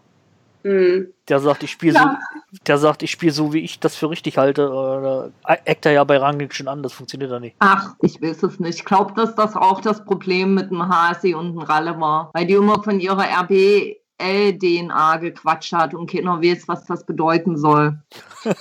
hm. 0.63 1.09
der 1.29 1.41
sagt, 1.41 1.63
ich 1.63 1.71
spiele 1.71 1.95
ja. 1.95 2.19
so, 2.51 2.59
der 2.67 2.79
sagt, 2.79 3.03
ich 3.03 3.11
spiele 3.11 3.33
so, 3.33 3.53
wie 3.53 3.61
ich 3.61 3.81
das 3.81 3.97
für 3.97 4.11
richtig 4.11 4.39
halte. 4.39 4.71
Oder 4.71 5.31
eckt 5.65 5.87
er 5.87 5.93
ja 5.93 6.05
bei 6.05 6.19
Rangnick 6.19 6.55
schon 6.55 6.69
an, 6.69 6.83
das 6.83 6.93
funktioniert 6.93 7.31
ja 7.31 7.41
nicht. 7.41 7.57
Ach, 7.59 7.95
ich 8.03 8.21
weiß 8.21 8.43
es 8.43 8.61
nicht. 8.61 8.79
Ich 8.79 8.85
glaube, 8.85 9.15
dass 9.15 9.35
das 9.35 9.57
auch 9.57 9.81
das 9.81 10.05
Problem 10.05 10.55
mit 10.55 10.71
dem 10.71 10.89
Hasi 10.89 11.35
und 11.35 11.55
dem 11.55 11.63
Ralle 11.63 11.99
war. 12.01 12.31
Weil 12.35 12.47
die 12.47 12.55
immer 12.55 12.83
von 12.83 13.01
ihrer 13.01 13.25
RB 13.43 13.98
NFL-DNA 14.21 15.17
gequatscht 15.19 15.73
hat 15.73 15.95
und 15.95 16.11
keiner 16.11 16.41
weiß, 16.43 16.69
was 16.69 16.85
das 16.87 17.05
bedeuten 17.07 17.57
soll. 17.57 17.99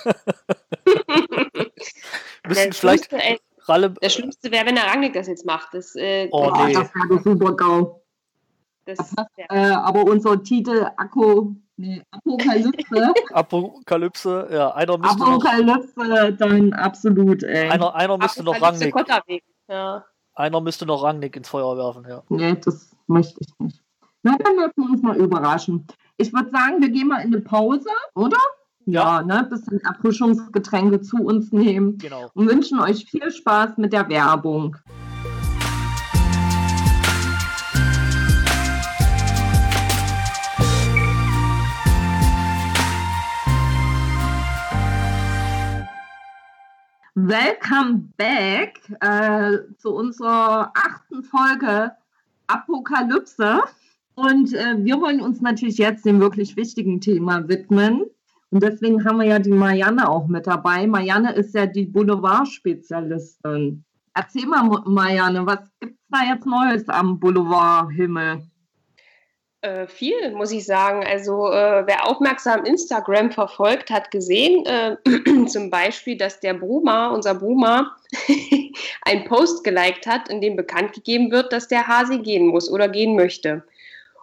Müssen 2.46 2.72
vielleicht 2.72 3.12
ey, 3.12 3.38
Ralle. 3.66 3.94
das 4.00 4.14
Schlimmste 4.14 4.50
wäre, 4.50 4.66
wenn 4.66 4.74
der 4.76 4.84
Rangnick 4.86 5.12
das 5.14 5.26
jetzt 5.26 5.44
macht. 5.46 5.74
Das, 5.74 5.94
äh, 5.96 6.28
Oh, 6.32 6.50
nee. 6.66 6.72
Das 6.72 6.90
wäre 6.94 7.20
super 7.22 7.54
GAU. 7.54 8.00
das, 8.86 8.98
wär- 9.16 9.50
Äh, 9.50 9.70
aber 9.72 10.04
unser 10.04 10.42
Titel 10.42 10.86
Akku, 10.96 11.52
nee, 11.76 12.02
Apokalypse, 12.10 13.12
Apokalypse, 13.34 14.48
ja, 14.50 14.70
einer 14.74 14.96
müsste 14.98 15.18
noch, 15.18 15.28
Apokalypse, 15.44 16.32
dann 16.38 16.72
absolut, 16.72 17.42
ey. 17.42 17.68
einer, 17.68 17.94
einer 17.94 18.16
müsste 18.18 18.42
noch 18.44 18.60
Rangnick. 18.60 18.94
Ja. 19.68 20.04
einer 20.34 20.60
müsste 20.62 20.86
noch 20.86 21.02
Rangnick 21.02 21.36
ins 21.36 21.48
Feuer 21.48 21.76
werfen, 21.76 22.06
ja. 22.08 22.22
Nee, 22.30 22.56
das 22.64 22.96
möchte 23.06 23.40
ich 23.40 23.48
nicht. 23.58 23.82
Na, 24.28 24.36
dann 24.36 24.56
lassen 24.56 24.74
wir 24.76 24.90
uns 24.90 25.00
mal 25.00 25.16
überraschen. 25.16 25.86
Ich 26.18 26.34
würde 26.34 26.50
sagen, 26.50 26.82
wir 26.82 26.90
gehen 26.90 27.08
mal 27.08 27.20
in 27.20 27.32
eine 27.32 27.40
Pause, 27.40 27.88
oder? 28.14 28.36
Ja, 28.84 29.22
ne, 29.22 29.46
bisschen 29.48 29.80
Erfrischungsgetränke 29.80 31.00
zu 31.00 31.16
uns 31.16 31.50
nehmen 31.50 31.96
Genau. 31.96 32.30
und 32.34 32.46
wünschen 32.46 32.78
euch 32.78 33.06
viel 33.06 33.30
Spaß 33.30 33.78
mit 33.78 33.94
der 33.94 34.06
Werbung. 34.10 34.76
Welcome 47.14 48.10
back 48.18 48.78
äh, 49.00 49.56
zu 49.78 49.94
unserer 49.94 50.70
achten 50.74 51.22
Folge 51.24 51.92
Apokalypse. 52.46 53.62
Und 54.18 54.52
äh, 54.52 54.74
wir 54.78 55.00
wollen 55.00 55.20
uns 55.20 55.40
natürlich 55.40 55.78
jetzt 55.78 56.04
dem 56.04 56.20
wirklich 56.20 56.56
wichtigen 56.56 57.00
Thema 57.00 57.46
widmen. 57.48 58.02
Und 58.50 58.62
deswegen 58.64 59.04
haben 59.04 59.20
wir 59.20 59.26
ja 59.26 59.38
die 59.38 59.52
Marianne 59.52 60.08
auch 60.08 60.26
mit 60.26 60.48
dabei. 60.48 60.88
Marianne 60.88 61.34
ist 61.34 61.54
ja 61.54 61.66
die 61.66 61.86
Boulevard-Spezialistin. 61.86 63.84
Erzähl 64.14 64.46
mal, 64.46 64.64
Marianne, 64.86 65.46
was 65.46 65.60
gibt 65.78 65.92
es 65.92 66.08
da 66.10 66.24
jetzt 66.28 66.46
Neues 66.46 66.88
am 66.88 67.20
Boulevardhimmel? 67.20 68.42
Äh, 69.60 69.86
viel, 69.86 70.32
muss 70.32 70.50
ich 70.50 70.64
sagen. 70.64 71.04
Also, 71.06 71.52
äh, 71.52 71.86
wer 71.86 72.08
aufmerksam 72.08 72.64
Instagram 72.64 73.30
verfolgt, 73.30 73.88
hat 73.88 74.10
gesehen, 74.10 74.66
äh, 74.66 74.96
zum 75.46 75.70
Beispiel, 75.70 76.16
dass 76.18 76.40
der 76.40 76.54
Bruma, 76.54 77.08
unser 77.08 77.36
Bruma, 77.36 77.96
einen 79.02 79.24
Post 79.26 79.62
geliked 79.62 80.08
hat, 80.08 80.28
in 80.28 80.40
dem 80.40 80.56
bekannt 80.56 80.92
gegeben 80.92 81.30
wird, 81.30 81.52
dass 81.52 81.68
der 81.68 81.86
Hasi 81.86 82.18
gehen 82.18 82.48
muss 82.48 82.68
oder 82.68 82.88
gehen 82.88 83.14
möchte. 83.14 83.62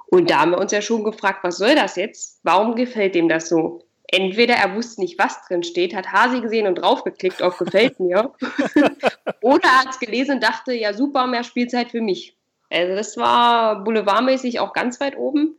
Und 0.07 0.29
da 0.29 0.41
haben 0.41 0.51
wir 0.51 0.59
uns 0.59 0.71
ja 0.71 0.81
schon 0.81 1.03
gefragt, 1.03 1.39
was 1.43 1.57
soll 1.57 1.75
das 1.75 1.95
jetzt? 1.95 2.39
Warum 2.43 2.75
gefällt 2.75 3.15
dem 3.15 3.27
das 3.29 3.49
so? 3.49 3.81
Entweder 4.11 4.53
er 4.55 4.75
wusste 4.75 5.01
nicht, 5.01 5.17
was 5.17 5.41
drin 5.47 5.63
steht, 5.63 5.95
hat 5.95 6.11
Hasi 6.11 6.39
gesehen 6.39 6.67
und 6.67 6.75
draufgeklickt 6.75 7.41
auf 7.41 7.57
gefällt 7.57 7.99
mir. 7.99 8.31
oder 9.41 9.63
er 9.63 9.79
hat 9.79 9.89
es 9.89 9.99
gelesen 9.99 10.35
und 10.35 10.43
dachte, 10.43 10.73
ja 10.73 10.93
super, 10.93 11.25
mehr 11.27 11.43
Spielzeit 11.43 11.89
für 11.91 12.01
mich. 12.01 12.37
Also 12.69 12.95
das 12.95 13.17
war 13.17 13.83
boulevardmäßig 13.83 14.59
auch 14.59 14.73
ganz 14.73 14.99
weit 14.99 15.17
oben. 15.17 15.57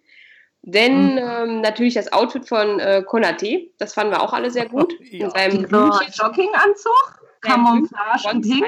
Denn 0.63 1.13
Mhm. 1.15 1.19
ähm, 1.19 1.61
natürlich 1.61 1.95
das 1.95 2.13
Outfit 2.13 2.49
von 2.49 2.81
äh, 2.81 3.03
Konate, 3.07 3.71
das 3.79 3.95
fanden 3.95 4.13
wir 4.13 4.23
auch 4.23 4.33
alle 4.33 4.51
sehr 4.51 4.69
gut. 4.69 4.95
Ja. 5.11 5.25
In 5.27 5.31
seinem 5.31 5.57
Dieser 5.59 5.69
Blümchen- 5.69 6.13
Jogginganzug, 6.13 7.21
Camouflage 7.41 8.29
und 8.33 8.43
Pink. 8.43 8.67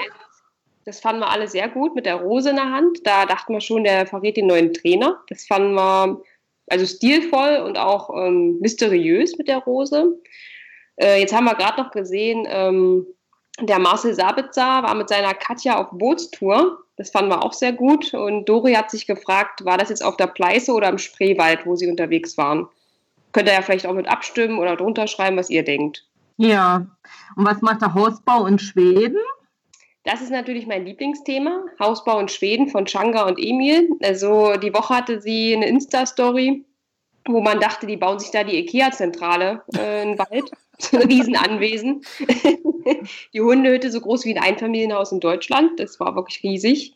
Das 0.89 1.01
fanden 1.01 1.21
wir 1.21 1.29
alle 1.29 1.49
sehr 1.49 1.69
gut 1.69 1.95
mit 1.95 2.07
der 2.07 2.15
Rose 2.15 2.49
in 2.49 2.57
der 2.57 2.73
Hand. 2.73 3.07
Da 3.07 3.27
dachten 3.27 3.53
wir 3.53 3.61
schon, 3.61 3.85
der 3.85 4.07
verrät 4.07 4.39
den 4.39 4.47
neuen 4.47 4.73
Trainer. 4.73 5.21
Das 5.29 5.47
fanden 5.47 5.75
wir 5.75 6.23
also 6.71 6.87
stilvoll 6.87 7.57
und 7.59 7.77
auch 7.77 8.09
ähm, 8.17 8.59
mysteriös 8.61 9.37
mit 9.37 9.49
der 9.49 9.59
Rose. 9.59 10.19
Äh, 10.97 11.21
jetzt 11.21 11.35
haben 11.35 11.45
wir 11.45 11.57
gerade 11.57 11.83
noch 11.83 11.91
gesehen, 11.91 12.47
ähm, 12.49 13.07
der 13.61 13.79
Marcel 13.79 14.15
Sabitzer 14.15 14.83
war 14.83 14.95
mit 14.95 15.11
seiner 15.11 15.35
Katja 15.35 15.77
auf 15.77 15.89
Bootstour. 15.93 16.79
Das 16.97 17.11
fanden 17.11 17.33
wir 17.33 17.45
auch 17.45 17.53
sehr 17.53 17.75
gut. 17.75 18.15
Und 18.15 18.49
Dori 18.49 18.73
hat 18.73 18.91
sich 18.91 19.07
gefragt, 19.07 19.67
war 19.67 19.77
das 19.77 19.91
jetzt 19.91 20.03
auf 20.03 20.17
der 20.17 20.29
Pleiße 20.29 20.73
oder 20.73 20.89
im 20.89 20.97
Spreewald, 20.97 21.67
wo 21.67 21.77
sie 21.77 21.91
unterwegs 21.91 22.39
waren? 22.39 22.67
Könnt 23.33 23.47
ihr 23.49 23.55
ja 23.55 23.61
vielleicht 23.61 23.87
auch 23.87 23.93
mit 23.93 24.09
abstimmen 24.09 24.59
oder 24.59 24.75
drunter 24.75 25.07
schreiben, 25.07 25.37
was 25.37 25.51
ihr 25.51 25.65
denkt. 25.65 26.07
Ja. 26.39 26.87
Und 27.37 27.45
was 27.45 27.61
macht 27.61 27.83
der 27.83 27.93
Hausbau 27.93 28.47
in 28.47 28.59
Schweden? 28.59 29.19
Das 30.09 30.23
ist 30.23 30.31
natürlich 30.31 30.67
mein 30.67 30.87
Lieblingsthema. 30.87 31.67
Hausbau 31.79 32.19
in 32.19 32.29
Schweden 32.29 32.69
von 32.69 32.87
Changa 32.87 33.27
und 33.27 33.39
Emil. 33.39 33.91
Also 34.03 34.57
die 34.57 34.73
Woche 34.73 34.95
hatte 34.95 35.21
sie 35.21 35.55
eine 35.55 35.69
Insta-Story, 35.69 36.65
wo 37.27 37.43
man 37.43 37.61
dachte, 37.61 37.87
die 37.87 37.99
bauen 37.99 38.19
sich 38.19 38.31
da 38.31 38.43
die 38.43 38.57
IKEA-Zentrale 38.57 39.65
äh, 39.77 40.03
in 40.05 40.19
Wald. 40.19 40.51
So 40.81 40.97
ein 40.97 41.09
Riesenanwesen. 41.09 42.03
die 43.35 43.41
Hundehütte 43.41 43.91
so 43.91 44.01
groß 44.01 44.25
wie 44.25 44.37
ein 44.37 44.41
Einfamilienhaus 44.43 45.11
in 45.11 45.19
Deutschland. 45.19 45.81
Das 45.81 45.99
war 45.99 46.15
wirklich 46.15 46.41
riesig. 46.45 46.95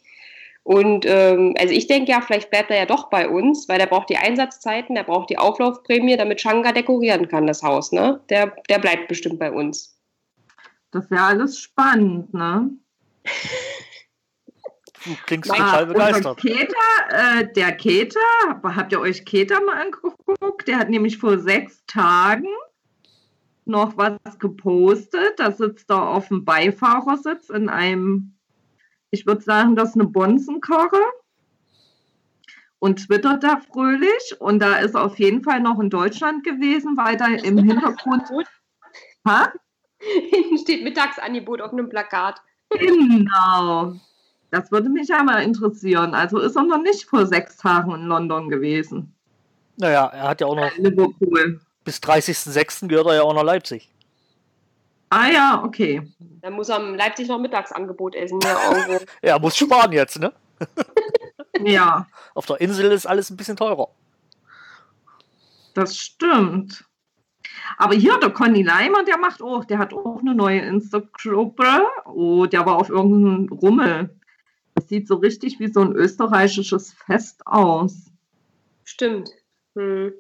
Und 0.62 1.05
ähm, 1.05 1.55
also 1.59 1.75
ich 1.75 1.88
denke 1.88 2.12
ja, 2.12 2.20
vielleicht 2.20 2.48
bleibt 2.48 2.70
er 2.70 2.77
ja 2.77 2.87
doch 2.87 3.11
bei 3.11 3.29
uns, 3.29 3.68
weil 3.68 3.81
der 3.81 3.87
braucht 3.87 4.09
die 4.09 4.18
Einsatzzeiten, 4.18 4.94
der 4.94 5.03
braucht 5.03 5.31
die 5.31 5.38
Auflaufprämie, 5.38 6.16
damit 6.16 6.40
Changa 6.40 6.70
dekorieren 6.70 7.27
kann, 7.27 7.48
das 7.48 7.64
Haus. 7.64 7.90
Ne? 7.90 8.20
Der, 8.29 8.55
der 8.68 8.79
bleibt 8.79 9.09
bestimmt 9.09 9.40
bei 9.40 9.51
uns. 9.51 9.98
Das 10.92 11.11
wäre 11.11 11.25
alles 11.25 11.59
spannend, 11.59 12.33
ne? 12.33 12.70
Du 15.04 15.14
klingst 15.26 15.50
Mein- 15.50 15.58
total 15.58 15.87
begeistert. 15.87 16.40
Keter, 16.40 17.40
äh, 17.40 17.52
der 17.52 17.72
Keter, 17.72 18.20
habt 18.62 18.92
ihr 18.92 19.00
euch 19.00 19.24
Keter 19.24 19.61
mal 19.64 19.82
angeguckt? 19.82 20.68
Der 20.68 20.78
hat 20.78 20.90
nämlich 20.90 21.18
vor 21.18 21.38
sechs 21.38 21.85
Tagen 21.87 22.46
noch 23.64 23.96
was 23.96 24.38
gepostet. 24.38 25.38
Da 25.38 25.50
sitzt 25.50 25.90
er 25.90 26.08
auf 26.08 26.28
dem 26.28 26.44
Beifahrersitz 26.44 27.50
in 27.50 27.68
einem, 27.68 28.37
ich 29.11 29.26
würde 29.26 29.42
sagen, 29.42 29.74
das 29.74 29.90
ist 29.90 29.94
eine 29.96 30.06
Bonzenkarre. 30.08 31.00
Und 32.78 33.06
twittert 33.06 33.44
da 33.44 33.61
fröhlich. 33.72 34.40
Und 34.40 34.61
da 34.61 34.76
ist 34.76 34.94
er 34.94 35.04
auf 35.04 35.18
jeden 35.18 35.42
Fall 35.42 35.61
noch 35.61 35.78
in 35.80 35.90
Deutschland 35.90 36.44
gewesen, 36.44 36.96
weil 36.96 37.16
da 37.16 37.26
im 37.26 37.58
Hintergrund. 37.58 38.24
Ha? 39.26 39.52
Hinten 40.00 40.58
steht 40.62 40.82
Mittagsangebot 40.82 41.61
auf 41.61 41.72
einem 41.72 41.88
Plakat. 41.88 42.40
Genau. 42.78 43.94
Das 44.50 44.70
würde 44.70 44.88
mich 44.90 45.08
ja 45.08 45.22
mal 45.22 45.42
interessieren. 45.42 46.14
Also 46.14 46.38
ist 46.38 46.56
er 46.56 46.62
noch 46.64 46.82
nicht 46.82 47.04
vor 47.08 47.26
sechs 47.26 47.56
Tagen 47.56 47.92
in 47.94 48.02
London 48.02 48.48
gewesen. 48.50 49.14
Naja, 49.76 50.06
er 50.06 50.28
hat 50.28 50.40
ja 50.40 50.46
auch 50.46 50.54
noch 50.56 50.70
Liverpool. 50.76 51.61
bis 51.85 51.96
30.06. 51.98 52.88
gehört 52.88 53.06
er 53.06 53.14
ja 53.14 53.22
auch 53.22 53.35
nach 53.35 53.42
Leipzig. 53.44 53.90
Ah 55.08 55.28
ja, 55.28 55.62
okay. 55.64 56.02
Dann 56.40 56.52
muss 56.54 56.68
er 56.68 56.87
in 56.87 56.94
Leipzig 56.96 57.28
noch 57.28 57.38
Mittagsangebot 57.38 58.14
essen. 58.14 58.40
Irgendwo. 58.42 59.04
Er 59.22 59.38
muss 59.38 59.56
sparen 59.56 59.92
jetzt, 59.92 60.18
ne? 60.18 60.32
Ja, 61.64 62.06
Auf 62.35 62.46
der 62.46 62.61
Insel 62.61 62.90
ist 62.92 63.06
alles 63.06 63.30
ein 63.30 63.37
bisschen 63.37 63.56
teurer. 63.56 63.88
das 65.74 65.96
stimmt. 65.96 66.85
Aber 67.79 67.95
hier, 67.95 68.19
der 68.19 68.31
Conny 68.31 68.62
Leimer, 68.62 69.05
der 69.05 69.19
macht 69.19 69.43
auch, 69.43 69.65
der 69.65 69.79
hat 69.79 69.93
auch 69.93 70.21
eine 70.21 70.35
neue 70.35 70.61
Insta-Gruppe. 70.61 71.87
Oh, 72.07 72.47
der 72.47 72.67
war 72.67 72.77
auf 72.77 72.88
irgendeinem 72.88 73.49
Rummel. 73.49 74.11
Das 74.75 74.88
sieht 74.88 75.09
so 75.09 75.17
richtig 75.17 75.61
wie 75.61 75.69
so 75.69 75.81
ein 75.81 75.93
österreichisches 75.93 76.93
Fest 76.93 77.47
aus. 77.47 78.11
Stimmt. 78.85 79.31
Hm. 79.75 80.12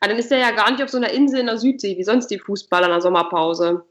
Aber 0.00 0.08
dann 0.10 0.18
ist 0.18 0.32
er 0.32 0.38
ja 0.38 0.50
gar 0.50 0.70
nicht 0.70 0.82
auf 0.82 0.88
so 0.90 0.96
einer 0.96 1.10
Insel 1.10 1.40
in 1.40 1.46
der 1.46 1.58
Südsee, 1.58 1.96
wie 1.96 2.04
sonst 2.04 2.26
die 2.28 2.38
Fußballer 2.38 2.86
in 2.86 2.92
der 2.92 3.00
Sommerpause. 3.00 3.84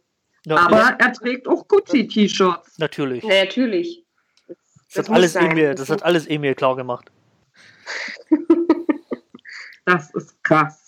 Ja, 0.46 0.58
Aber 0.58 0.78
ja, 0.78 0.96
er 1.00 1.13
trägt 1.13 1.48
auch 1.48 1.67
Gucci-T-Shirts. 1.67 2.80
natürlich. 2.80 3.24
Na, 3.26 3.44
natürlich. 3.44 4.04
Das, 4.48 4.58
Das, 4.94 5.10
hat 5.10 5.15
alles 5.15 5.34
sein. 5.34 5.52
Emil, 5.52 5.76
das 5.76 5.89
hat 5.89 6.04
alles 6.04 6.28
Emil 6.28 6.56
klar 6.56 6.76
gemacht. 6.76 7.12
Das 9.86 10.12
ist 10.13 10.41
krass. 10.44 10.81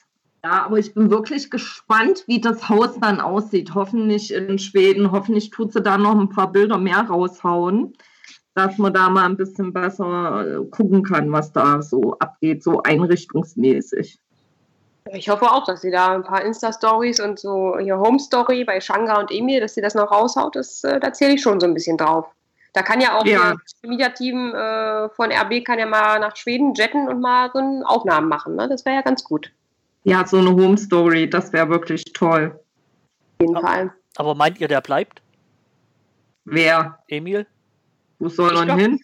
Ja, 0.45 0.65
aber 0.65 0.77
ich 0.77 0.93
bin 0.93 1.09
wirklich 1.09 1.49
gespannt, 1.49 2.25
wie 2.27 2.41
das 2.41 2.67
Haus 2.67 2.99
dann 2.99 3.21
aussieht. 3.21 3.75
Hoffentlich 3.75 4.33
in 4.33 4.59
Schweden, 4.59 5.11
hoffentlich 5.11 5.51
tut 5.51 5.71
sie 5.71 5.81
da 5.81 5.97
noch 5.97 6.19
ein 6.19 6.27
paar 6.27 6.51
Bilder 6.51 6.77
mehr 6.77 6.99
raushauen, 6.99 7.93
dass 8.53 8.77
man 8.77 8.93
da 8.93 9.09
mal 9.09 9.25
ein 9.25 9.37
bisschen 9.37 9.71
besser 9.71 10.45
äh, 10.45 10.65
gucken 10.69 11.03
kann, 11.03 11.31
was 11.31 11.53
da 11.53 11.81
so 11.81 12.17
abgeht, 12.19 12.61
so 12.61 12.83
einrichtungsmäßig. 12.83 14.19
Ich 15.13 15.29
hoffe 15.29 15.49
auch, 15.49 15.65
dass 15.65 15.81
sie 15.81 15.91
da 15.91 16.13
ein 16.13 16.23
paar 16.23 16.43
Insta-Stories 16.43 17.21
und 17.21 17.39
so 17.39 17.77
hier 17.79 17.97
Home-Story 17.97 18.65
bei 18.65 18.81
Shanga 18.81 19.19
und 19.19 19.31
Emil, 19.31 19.61
dass 19.61 19.75
sie 19.75 19.81
das 19.81 19.95
noch 19.95 20.11
raushaut, 20.11 20.57
das, 20.57 20.83
äh, 20.83 20.99
da 20.99 21.13
zähle 21.13 21.35
ich 21.35 21.41
schon 21.41 21.61
so 21.61 21.67
ein 21.67 21.73
bisschen 21.73 21.97
drauf. 21.97 22.25
Da 22.73 22.81
kann 22.81 22.99
ja 22.99 23.17
auch 23.17 23.25
Ja. 23.25 23.53
das 23.53 23.75
Media-Team 23.83 24.53
äh, 24.53 25.09
von 25.09 25.31
RB 25.31 25.63
kann 25.63 25.79
ja 25.79 25.85
mal 25.85 26.19
nach 26.19 26.35
Schweden 26.35 26.73
jetten 26.73 27.07
und 27.07 27.21
mal 27.21 27.49
so 27.53 27.59
Aufnahmen 27.85 28.27
machen. 28.27 28.55
Ne? 28.55 28.67
Das 28.67 28.83
wäre 28.83 28.97
ja 28.97 29.01
ganz 29.03 29.23
gut. 29.23 29.51
Ja, 30.03 30.25
so 30.27 30.37
eine 30.37 30.49
Home 30.51 30.77
Story, 30.77 31.29
das 31.29 31.53
wäre 31.53 31.69
wirklich 31.69 32.03
toll. 32.13 32.51
Auf 32.55 33.41
jeden 33.41 33.55
Ja. 33.55 33.61
Fall. 33.61 33.93
Aber 34.17 34.35
meint 34.35 34.59
ihr, 34.59 34.67
der 34.67 34.81
bleibt? 34.81 35.21
Wer? 36.45 36.99
Emil? 37.07 37.47
Wo 38.19 38.29
soll 38.29 38.55
er 38.69 38.75
hin? 38.75 38.99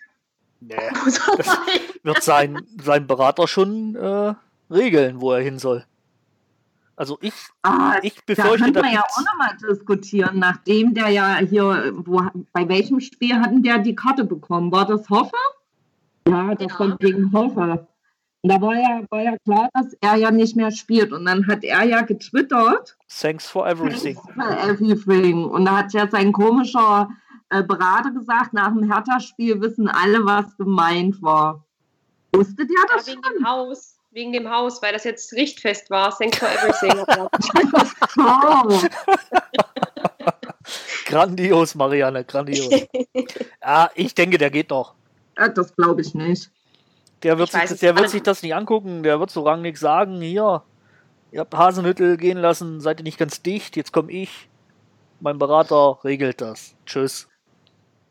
Nee. 0.60 0.76
Wird 2.04 2.22
sein, 2.24 2.62
sein 2.82 3.08
Berater 3.08 3.48
schon 3.48 3.96
äh, 3.96 4.34
regeln, 4.70 5.22
wo 5.22 5.32
er 5.32 5.42
hin 5.42 5.58
soll. 5.58 5.86
Also 6.98 7.18
ich, 7.22 7.34
Ah, 7.62 7.98
ich 8.02 8.26
befürchte, 8.26 8.58
könnte 8.58 8.74
da 8.74 8.82
man 8.82 8.94
ja 8.94 9.02
gibt's- 9.02 9.18
auch 9.18 9.24
nochmal 9.26 9.56
diskutieren, 9.70 10.38
nachdem 10.40 10.94
der 10.94 11.08
ja 11.10 11.38
hier, 11.38 11.94
wo, 11.96 12.22
bei 12.52 12.68
welchem 12.68 13.00
Spiel 13.00 13.40
hatten 13.40 13.64
der 13.64 13.78
die 13.80 13.96
Karte 13.96 14.26
bekommen? 14.26 14.70
War 14.72 14.86
das 14.86 15.10
Hoffer? 15.10 15.38
Ja, 16.28 16.54
das 16.56 16.74
Ja. 16.74 16.80
war 16.80 16.98
gegen 16.98 17.32
Hoffer. 17.32 17.88
Und 18.42 18.52
da 18.52 18.62
war 18.62 18.74
ja, 18.76 19.02
war 19.10 19.22
ja 19.22 19.38
klar, 19.44 19.70
dass 19.74 19.94
er 20.02 20.16
ja 20.16 20.32
nicht 20.32 20.56
mehr 20.56 20.72
spielt. 20.72 21.12
Und 21.12 21.26
dann 21.26 21.46
hat 21.48 21.64
er 21.64 21.84
ja 21.84 22.02
getwittert, 22.02 22.96
thanks 23.22 23.48
for 23.50 23.68
everything. 23.68 24.16
for 24.16 24.50
everything. 24.70 25.44
Und 25.46 25.66
da 25.66 25.78
hat 25.80 25.92
ja 25.94 26.08
sein 26.10 26.32
komischer 26.32 27.10
äh, 27.50 27.62
Berater 27.64 28.12
gesagt, 28.12 28.54
nach 28.54 28.70
dem 28.70 28.90
Hertha-Spiel 28.92 29.60
wissen 29.62 29.90
alle, 29.90 30.26
was 30.26 30.56
gemeint 30.58 31.22
war. 31.22 31.66
Wusste 32.34 32.66
der 32.66 32.68
Ja, 32.68 32.96
das 32.96 33.08
wegen 33.08 33.22
schon? 33.24 33.34
dem 33.40 33.46
Haus. 33.46 33.96
Wegen 34.12 34.32
dem 34.34 34.50
Haus, 34.50 34.82
weil 34.82 34.94
das 34.94 35.04
jetzt 35.04 35.34
richtfest 35.34 35.90
war. 35.92 36.16
Thanks 36.18 36.38
for 36.40 36.48
everything. 36.48 37.06
Oh, 38.18 38.80
Grandios, 41.06 41.76
Marianne, 41.76 42.24
grandios. 42.24 42.70
ja, 43.64 43.90
ich 43.96 44.14
denke, 44.16 44.38
der 44.38 44.50
geht 44.50 44.70
noch. 44.70 44.94
äh, 45.36 45.50
das 45.52 45.76
glaube 45.76 46.02
ich 46.02 46.14
nicht. 46.14 46.52
Der 47.24 47.38
wird, 47.38 47.52
sich, 47.52 47.80
der 47.80 47.98
wird 47.98 48.10
sich 48.10 48.24
das 48.24 48.44
nicht 48.44 48.56
angucken, 48.56 49.04
der 49.04 49.20
wird 49.20 49.30
so 49.30 49.42
rangig 49.42 49.78
sagen, 49.78 50.22
hier, 50.22 50.64
ihr 51.32 51.40
habt 51.42 51.56
Hasenhüttel 51.56 52.18
gehen 52.18 52.38
lassen, 52.38 52.80
seid 52.80 53.02
ihr 53.02 53.04
nicht 53.04 53.20
ganz 53.20 53.42
dicht, 53.42 53.76
jetzt 53.76 53.92
komme 53.92 54.12
ich. 54.12 54.50
Mein 55.20 55.38
Berater 55.38 56.00
regelt 56.04 56.40
das. 56.40 56.76
Tschüss. 56.86 57.28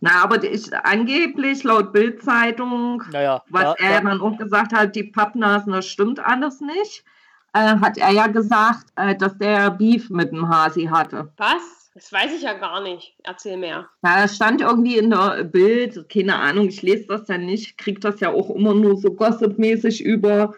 Na, 0.01 0.23
aber 0.23 0.43
ich, 0.45 0.73
angeblich 0.85 1.65
laut 1.65 1.93
Bild-Zeitung 1.93 3.03
Naja, 3.11 3.43
was 3.49 3.63
da, 3.63 3.75
er 3.79 3.91
ja 3.91 4.01
da, 4.01 4.11
dann 4.11 4.21
auch 4.21 4.37
gesagt 4.37 4.73
hat, 4.73 4.95
die 4.95 5.05
Pappnasen, 5.05 5.73
das 5.73 5.87
stimmt 5.87 6.21
alles 6.21 6.61
nicht, 6.61 7.05
äh, 7.53 7.77
hat 7.81 7.99
er 7.99 8.11
ja 8.11 8.29
gesagt, 8.29 8.87
äh, 8.97 9.17
dass 9.17 9.37
der 9.39 9.71
Beef 9.71 10.11
mit 10.11 10.31
dem 10.31 10.49
Hasi 10.49 10.85
hatte. 10.85 11.33
Was? 11.37 11.88
Das 11.99 12.13
weiß 12.13 12.33
ich 12.33 12.43
ja 12.43 12.53
gar 12.53 12.81
nicht. 12.81 13.17
Erzähl 13.25 13.57
mehr. 13.57 13.89
Ja, 14.05 14.23
das 14.23 14.37
stand 14.37 14.61
irgendwie 14.61 14.99
in 14.99 15.11
der 15.11 15.43
Bild, 15.43 16.09
keine 16.09 16.37
Ahnung, 16.37 16.69
ich 16.69 16.81
lese 16.83 17.07
das 17.09 17.27
ja 17.27 17.39
nicht, 17.39 17.77
kriege 17.77 17.99
das 17.99 18.21
ja 18.21 18.31
auch 18.31 18.51
immer 18.51 18.73
nur 18.73 18.97
so 18.99 19.11
gossipmäßig 19.13 20.05
über 20.05 20.55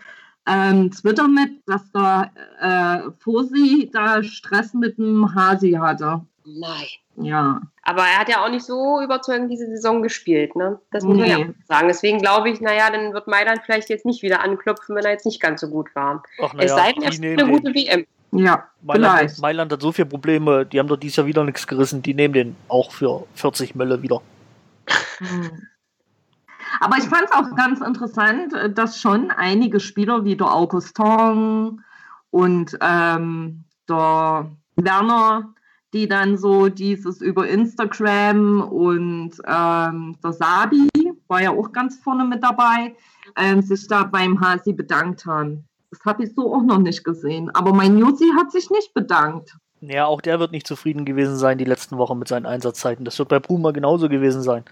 ähm, 0.46 0.90
Twitter 0.90 1.28
mit, 1.28 1.50
dass 1.66 1.90
der 1.92 2.30
äh, 2.60 3.10
Fosi 3.20 3.88
da 3.90 4.22
Stress 4.22 4.74
mit 4.74 4.98
dem 4.98 5.34
Hasi 5.34 5.72
hatte. 5.72 6.20
Nein. 6.44 6.86
Ja, 7.16 7.60
Aber 7.84 8.02
er 8.02 8.18
hat 8.18 8.28
ja 8.28 8.44
auch 8.44 8.50
nicht 8.50 8.64
so 8.66 9.00
überzeugend 9.02 9.50
diese 9.50 9.66
Saison 9.66 10.02
gespielt, 10.02 10.56
ne? 10.56 10.78
Das 10.90 11.04
muss 11.04 11.16
man 11.18 11.26
ja 11.28 11.38
Nee. 11.38 11.44
auch 11.44 11.66
sagen. 11.66 11.88
Deswegen 11.88 12.18
glaube 12.18 12.50
ich, 12.50 12.60
naja, 12.60 12.90
dann 12.90 13.14
wird 13.14 13.26
Mailand 13.28 13.60
vielleicht 13.64 13.88
jetzt 13.88 14.06
nicht 14.06 14.22
wieder 14.22 14.42
anklopfen, 14.42 14.94
wenn 14.94 15.04
er 15.04 15.12
jetzt 15.12 15.26
nicht 15.26 15.40
ganz 15.40 15.62
so 15.62 15.68
gut 15.68 15.88
war. 15.94 16.22
ach, 16.42 16.52
es 16.58 16.72
naja, 16.72 16.76
sei 16.76 16.92
denn, 16.92 17.02
er 17.02 17.12
spielt 17.12 17.42
eine 17.42 17.50
gute 17.50 17.74
WM. 17.74 18.06
Ja, 18.32 18.68
Mailand, 18.82 19.18
vielleicht. 19.18 19.40
Mailand 19.40 19.72
hat 19.72 19.82
so 19.82 19.92
viele 19.92 20.06
Probleme, 20.06 20.64
die 20.64 20.78
haben 20.78 20.88
doch 20.88 20.96
dieses 20.96 21.16
Jahr 21.16 21.26
wieder 21.26 21.44
nichts 21.44 21.66
gerissen, 21.66 22.02
die 22.02 22.14
nehmen 22.14 22.34
den 22.34 22.56
auch 22.68 22.92
für 22.92 23.26
40 23.34 23.74
Mölle 23.74 24.02
wieder. 24.02 24.22
Hm. 25.18 25.66
Aber 26.80 26.96
ich 26.98 27.04
fand 27.04 27.24
es 27.24 27.32
auch 27.32 27.56
ganz 27.56 27.80
interessant, 27.80 28.54
äh, 28.54 28.72
dass 28.72 29.00
schon 29.00 29.30
einige 29.30 29.80
Spieler 29.80 30.24
wie 30.24 30.36
der 30.36 30.52
Augustin 30.54 31.82
und 32.30 32.78
ähm, 32.80 33.64
der 33.88 34.50
Werner, 34.76 35.52
die 35.92 36.06
dann 36.06 36.38
so 36.38 36.68
dieses 36.68 37.20
über 37.20 37.48
Instagram 37.48 38.62
und 38.62 39.32
ähm, 39.44 40.16
der 40.22 40.32
Sabi 40.32 40.88
war 41.26 41.42
ja 41.42 41.50
auch 41.50 41.72
ganz 41.72 41.98
vorne 41.98 42.24
mit 42.24 42.42
dabei, 42.44 42.94
ähm, 43.36 43.60
sich 43.62 43.88
da 43.88 44.04
beim 44.04 44.40
Hasi 44.40 44.72
bedankt 44.72 45.26
haben. 45.26 45.64
Das 45.90 46.00
habe 46.04 46.24
ich 46.24 46.34
so 46.34 46.54
auch 46.54 46.62
noch 46.62 46.78
nicht 46.78 47.04
gesehen. 47.04 47.50
Aber 47.54 47.72
mein 47.72 47.98
Jussi 47.98 48.30
hat 48.38 48.52
sich 48.52 48.70
nicht 48.70 48.94
bedankt. 48.94 49.56
Ja, 49.80 50.06
auch 50.06 50.20
der 50.20 50.38
wird 50.38 50.52
nicht 50.52 50.66
zufrieden 50.66 51.04
gewesen 51.04 51.36
sein 51.36 51.58
die 51.58 51.64
letzten 51.64 51.98
Wochen 51.98 52.18
mit 52.18 52.28
seinen 52.28 52.46
Einsatzzeiten. 52.46 53.04
Das 53.04 53.18
wird 53.18 53.28
bei 53.28 53.38
Bruma 53.38 53.70
genauso 53.70 54.08
gewesen 54.08 54.42
sein. 54.42 54.64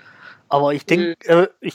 Aber 0.48 0.74
ich 0.74 0.84
denke, 0.84 1.16
äh, 1.26 1.48
ich, 1.60 1.74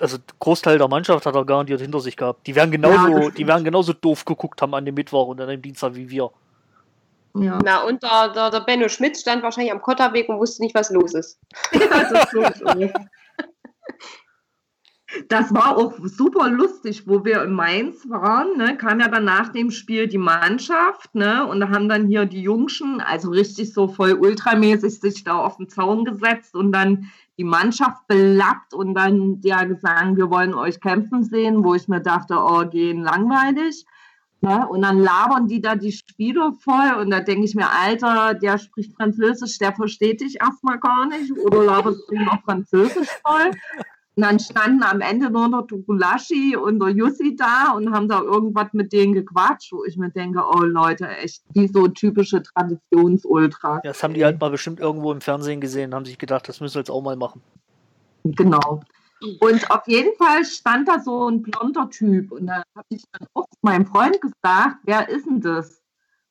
also 0.00 0.18
Großteil 0.38 0.78
der 0.78 0.88
Mannschaft 0.88 1.26
hat 1.26 1.34
er 1.34 1.44
garantiert 1.44 1.80
hinter 1.80 2.00
sich 2.00 2.16
gehabt. 2.16 2.46
Die 2.46 2.54
werden 2.54 2.70
Ja, 2.70 2.76
genauso, 2.76 3.28
das 3.28 3.34
die 3.34 3.46
werden 3.46 3.64
genauso 3.64 3.92
doof 3.92 4.24
geguckt 4.24 4.60
haben 4.62 4.74
an 4.74 4.84
dem 4.84 4.94
Mittwoch 4.94 5.28
und 5.28 5.40
an 5.40 5.48
dem 5.48 5.62
Dienstag 5.62 5.94
wie 5.94 6.08
wir. 6.08 6.30
Ja. 7.34 7.58
Na, 7.64 7.84
und 7.84 8.02
der, 8.02 8.32
der, 8.34 8.50
der 8.50 8.60
Benno 8.60 8.88
Schmidt 8.88 9.16
stand 9.16 9.42
wahrscheinlich 9.42 9.72
am 9.72 9.80
Kotterweg 9.80 10.28
und 10.28 10.38
wusste 10.38 10.62
nicht, 10.62 10.74
was 10.74 10.90
los 10.90 11.14
ist. 11.14 11.38
das, 11.72 12.10
ist 12.10 12.32
so 12.32 12.42
das 15.28 15.52
war 15.52 15.76
auch 15.76 15.94
super 16.02 16.48
lustig, 16.48 17.06
wo 17.06 17.24
wir 17.24 17.42
in 17.42 17.52
Mainz 17.52 18.08
waren. 18.08 18.56
Ne, 18.56 18.76
kam 18.76 19.00
ja 19.00 19.08
dann 19.08 19.24
nach 19.24 19.48
dem 19.48 19.70
Spiel 19.70 20.06
die 20.06 20.18
Mannschaft, 20.18 21.14
ne, 21.14 21.46
und 21.46 21.60
da 21.60 21.70
haben 21.70 21.88
dann 21.88 22.06
hier 22.06 22.26
die 22.26 22.42
Jungschen, 22.42 23.00
also 23.00 23.30
richtig 23.30 23.72
so 23.72 23.88
voll 23.88 24.14
ultramäßig, 24.14 25.00
sich 25.00 25.24
da 25.24 25.34
auf 25.34 25.56
den 25.56 25.68
Zaun 25.68 26.04
gesetzt 26.04 26.54
und 26.54 26.72
dann 26.72 27.10
die 27.38 27.44
Mannschaft 27.44 28.06
belappt 28.06 28.74
und 28.74 28.94
dann 28.94 29.40
ja 29.42 29.64
gesagt, 29.64 30.16
wir 30.16 30.30
wollen 30.30 30.54
euch 30.54 30.80
kämpfen 30.80 31.22
sehen, 31.22 31.64
wo 31.64 31.74
ich 31.74 31.88
mir 31.88 32.00
dachte, 32.00 32.36
oh, 32.36 32.66
gehen 32.68 33.02
langweilig. 33.02 33.86
Ne? 34.42 34.66
Und 34.68 34.82
dann 34.82 34.98
labern 34.98 35.48
die 35.48 35.60
da 35.60 35.74
die 35.74 35.92
Spieler 35.92 36.54
voll 36.62 36.94
und 36.98 37.10
da 37.10 37.20
denke 37.20 37.44
ich 37.44 37.54
mir, 37.54 37.68
Alter, 37.70 38.34
der 38.34 38.58
spricht 38.58 38.94
Französisch, 38.94 39.58
der 39.58 39.72
versteht 39.72 40.22
dich 40.22 40.40
erstmal 40.40 40.78
gar 40.78 41.06
nicht 41.06 41.32
oder 41.32 41.62
laberst 41.64 42.00
du 42.08 42.16
noch 42.16 42.42
Französisch 42.44 43.08
voll? 43.22 43.50
Und 44.16 44.24
dann 44.24 44.38
standen 44.40 44.82
am 44.82 45.00
Ende 45.00 45.30
nur 45.30 45.48
noch 45.48 45.66
der 45.66 45.78
Gulaschi 45.78 46.56
und 46.56 46.80
der 46.80 46.90
Jussi 46.90 47.36
da 47.36 47.72
und 47.72 47.92
haben 47.92 48.08
da 48.08 48.20
irgendwas 48.20 48.72
mit 48.72 48.92
denen 48.92 49.14
gequatscht, 49.14 49.72
wo 49.72 49.84
ich 49.84 49.96
mir 49.96 50.10
denke, 50.10 50.42
oh 50.44 50.62
Leute, 50.62 51.08
echt, 51.08 51.42
die 51.54 51.68
so 51.68 51.86
typische 51.86 52.42
Traditionsultras. 52.42 53.80
Ja, 53.84 53.90
das 53.90 54.02
haben 54.02 54.14
die 54.14 54.24
halt 54.24 54.40
mal 54.40 54.50
bestimmt 54.50 54.80
irgendwo 54.80 55.12
im 55.12 55.20
Fernsehen 55.20 55.60
gesehen, 55.60 55.94
haben 55.94 56.04
sich 56.04 56.18
gedacht, 56.18 56.48
das 56.48 56.60
müssen 56.60 56.74
wir 56.74 56.80
jetzt 56.80 56.90
auch 56.90 57.02
mal 57.02 57.16
machen. 57.16 57.40
Genau. 58.24 58.82
Und 59.40 59.70
auf 59.70 59.86
jeden 59.86 60.16
Fall 60.16 60.44
stand 60.44 60.88
da 60.88 60.98
so 60.98 61.28
ein 61.28 61.42
blonder 61.42 61.88
Typ. 61.90 62.32
Und 62.32 62.46
da 62.46 62.62
habe 62.74 62.86
ich 62.88 63.04
dann 63.12 63.28
auch 63.34 63.46
meinem 63.62 63.86
Freund 63.86 64.20
gesagt, 64.20 64.78
wer 64.84 65.08
ist 65.08 65.26
denn 65.26 65.40
das? 65.40 65.80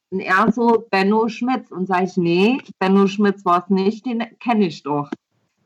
Und 0.10 0.22
er 0.22 0.52
so, 0.52 0.88
Benno 0.89 1.30
Schmitz. 1.30 1.72
Und 1.72 1.88
sage 1.88 2.06
ich, 2.06 2.18
nee, 2.18 2.58
Benno 2.80 3.08
Schmitz 3.08 3.46
war 3.46 3.63
es 3.63 3.70
nicht, 3.70 4.06
den 4.06 4.26
kenne 4.39 4.65
ich 4.68 4.82
doch. 4.84 5.10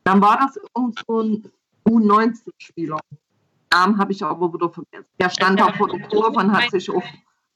Dann 0.04 0.20
war 0.20 0.38
das 0.38 0.58
irgend 0.76 1.02
so 1.06 1.22
ein 1.22 1.50
U19-Spieler. 1.86 2.98
Namen 3.72 3.98
habe 3.98 4.12
ich 4.12 4.22
aber 4.22 4.52
wieder 4.52 4.70
vergessen. 4.70 5.06
Der 5.20 5.30
stand 5.30 5.58
da 5.60 5.72
vor 5.72 5.88
der 5.88 6.00
Kurve 6.08 6.38
und 6.38 6.52
hat 6.52 6.70
sich 6.70 6.88
auf. 6.90 7.04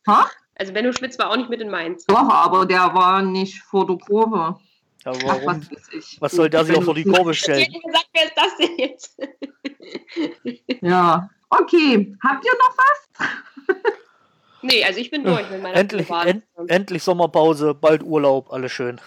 Ha? 0.09 0.29
Also 0.57 0.73
Benno 0.73 0.93
Schmitz 0.93 1.19
war 1.19 1.31
auch 1.31 1.37
nicht 1.37 1.49
mit 1.49 1.61
in 1.61 1.71
Mainz. 1.71 2.05
Doch, 2.07 2.29
aber 2.29 2.67
der 2.67 2.93
war 2.95 3.23
nicht 3.23 3.63
vor 3.63 3.87
der 3.87 3.97
Kurve. 3.99 4.59
Ja, 5.05 5.13
Ach, 5.15 5.23
warum? 5.23 5.47
was 5.47 5.89
ich. 5.93 6.17
Was 6.21 6.33
soll 6.33 6.51
der 6.51 6.65
sich 6.65 6.77
auch 6.77 6.83
vor 6.83 6.95
die 6.95 7.05
Kurve 7.05 7.31
Ich 7.31 7.39
stellen? 7.39 7.61
hätte 7.61 7.79
gesagt, 7.79 8.09
wer 8.13 8.25
ist 8.25 8.35
das 8.37 8.57
denn 8.57 8.79
jetzt? 8.79 9.19
Ja. 10.83 11.31
Okay, 11.51 12.15
habt 12.23 12.45
ihr 12.45 12.53
noch 12.59 12.77
was? 12.77 13.29
nee, 14.63 14.85
also 14.85 15.01
ich 15.01 15.11
bin 15.11 15.25
durch 15.25 15.49
mit 15.51 15.63
meiner 15.63 15.77
Endlich, 15.77 16.11
end, 16.11 16.45
endlich 16.67 17.03
Sommerpause, 17.03 17.75
bald 17.75 18.03
Urlaub, 18.03 18.53
alles 18.53 18.73
schön. 18.73 19.01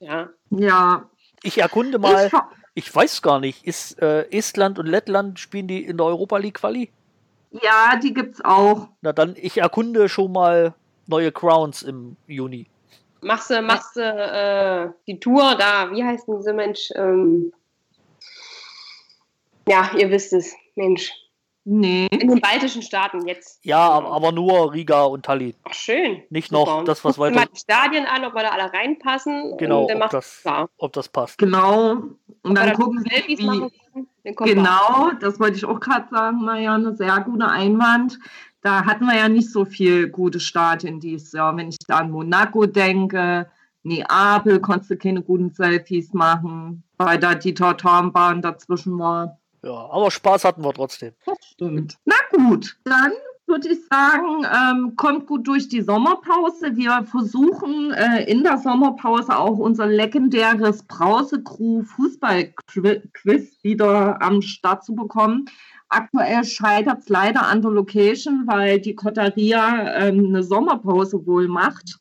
Ja. 0.00 0.30
Ja. 0.50 1.08
Ich 1.42 1.58
erkunde 1.58 1.98
mal, 1.98 2.26
Ich, 2.26 2.32
ich 2.80 2.94
weiß 2.94 3.20
gar 3.20 3.40
nicht, 3.40 3.66
ist 3.66 4.00
äh, 4.00 4.22
Estland 4.30 4.78
und 4.78 4.86
Lettland, 4.86 5.38
spielen 5.38 5.68
die 5.68 5.84
in 5.84 5.98
der 5.98 6.06
Europa 6.06 6.38
League 6.38 6.54
Quali? 6.54 6.90
ja, 7.50 7.96
die 8.02 8.14
gibt's 8.14 8.40
auch. 8.44 8.88
Na 9.00 9.12
dann, 9.12 9.34
ich 9.36 9.58
erkunde 9.58 10.08
schon 10.08 10.32
mal 10.32 10.74
neue 11.06 11.32
Crowns 11.32 11.82
im 11.82 12.16
Juni. 12.26 12.66
Machst 13.22 13.50
du, 13.50 13.60
machst 13.60 13.96
du 13.96 14.00
äh, 14.00 14.88
die 15.06 15.20
Tour 15.20 15.54
da, 15.56 15.90
wie 15.90 16.02
heißt 16.02 16.26
denn 16.26 16.36
dieser 16.38 16.54
Mensch? 16.54 16.88
Ähm, 16.94 17.52
ja, 19.68 19.90
ihr 19.96 20.10
wisst 20.10 20.32
es, 20.32 20.54
Mensch. 20.74 21.12
Nee. 21.64 22.06
In 22.10 22.28
den 22.28 22.40
baltischen 22.40 22.82
Staaten 22.82 23.26
jetzt. 23.26 23.64
Ja, 23.64 23.78
aber, 23.78 24.32
nur 24.32 24.72
Riga 24.72 25.04
und 25.04 25.24
Tallinn. 25.24 25.54
Ach, 25.64 25.74
schön. 25.74 26.22
Nicht 26.30 26.48
Super. 26.50 26.78
noch 26.78 26.84
das, 26.84 27.04
was 27.04 27.18
weiter. 27.18 27.34
mal 27.34 27.46
die 27.46 27.58
Stadien 27.58 28.06
an, 28.06 28.24
ob 28.24 28.34
wir 28.34 28.42
da 28.42 28.48
alle 28.50 28.72
reinpassen. 28.72 29.56
Genau, 29.58 29.82
Und 29.82 29.90
dann 29.90 30.02
ob 30.02 30.10
das, 30.10 30.42
ob 30.78 30.92
das 30.92 31.08
passt. 31.08 31.38
Genau. 31.38 31.92
Und 31.92 32.18
Ob 32.42 32.54
dann 32.54 32.68
da 32.68 32.72
gucken 32.72 33.04
wir, 33.04 33.12
Selfies 33.12 33.40
wie, 33.40 33.44
machen 33.44 33.70
dann. 34.24 34.34
Genau, 34.36 35.10
das 35.20 35.40
wollte 35.40 35.56
ich 35.56 35.64
auch 35.64 35.80
gerade 35.80 36.08
sagen, 36.10 36.44
Marianne, 36.44 36.94
sehr 36.96 37.20
guter 37.20 37.50
Einwand. 37.50 38.18
Da 38.62 38.84
hatten 38.84 39.06
wir 39.06 39.16
ja 39.16 39.28
nicht 39.28 39.50
so 39.50 39.64
viel 39.64 40.08
gute 40.08 40.40
Stadien 40.40 41.00
dieses 41.00 41.32
Jahr. 41.32 41.56
Wenn 41.56 41.68
ich 41.68 41.78
da 41.86 41.98
an 41.98 42.10
Monaco 42.10 42.66
denke, 42.66 43.50
Neapel 43.82 44.60
konntest 44.60 44.90
du 44.90 44.96
keine 44.96 45.22
guten 45.22 45.50
Selfies 45.50 46.12
machen, 46.12 46.84
weil 46.98 47.18
da 47.18 47.34
die 47.34 47.54
Tartanbahn 47.54 48.42
dazwischen 48.42 48.98
war. 48.98 49.39
Ja, 49.62 49.88
aber 49.90 50.10
Spaß 50.10 50.44
hatten 50.44 50.64
wir 50.64 50.72
trotzdem. 50.72 51.12
Das 51.26 51.36
stimmt. 51.42 51.98
Na 52.04 52.14
gut, 52.32 52.78
dann 52.84 53.12
würde 53.46 53.68
ich 53.68 53.78
sagen, 53.88 54.46
ähm, 54.46 54.96
kommt 54.96 55.26
gut 55.26 55.46
durch 55.46 55.68
die 55.68 55.82
Sommerpause. 55.82 56.76
Wir 56.76 57.04
versuchen 57.04 57.92
äh, 57.92 58.24
in 58.24 58.42
der 58.44 58.58
Sommerpause 58.58 59.36
auch 59.36 59.58
unser 59.58 59.86
legendäres 59.86 60.84
Brause-Crew 60.84 61.82
Fußball-Quiz 61.82 63.62
wieder 63.62 64.22
am 64.22 64.40
Start 64.40 64.84
zu 64.84 64.94
bekommen. 64.94 65.46
aktuell 65.88 66.44
scheitert 66.44 67.00
es 67.00 67.08
leider 67.08 67.46
an 67.46 67.60
der 67.60 67.72
Location, 67.72 68.44
weil 68.46 68.80
die 68.80 68.94
Kotteria 68.94 69.96
ähm, 69.96 70.26
eine 70.28 70.44
Sommerpause 70.44 71.26
wohl 71.26 71.48
macht. 71.48 71.98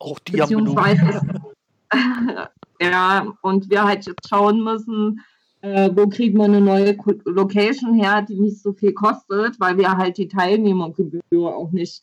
Auch 0.00 0.18
die 0.18 0.42
haben 0.42 0.76
Ja, 2.82 3.26
und 3.42 3.68
wir 3.68 3.84
halt 3.84 4.06
jetzt 4.06 4.26
schauen 4.28 4.64
müssen, 4.64 5.20
äh, 5.62 5.90
wo 5.94 6.08
kriegt 6.08 6.36
man 6.36 6.54
eine 6.54 6.60
neue 6.60 6.96
Location 7.24 7.94
her, 7.94 8.22
die 8.22 8.40
nicht 8.40 8.62
so 8.62 8.72
viel 8.72 8.92
kostet, 8.92 9.60
weil 9.60 9.76
wir 9.76 9.96
halt 9.96 10.18
die 10.18 10.28
Teilnehmergebühr 10.28 11.56
auch 11.56 11.70
nicht 11.70 12.02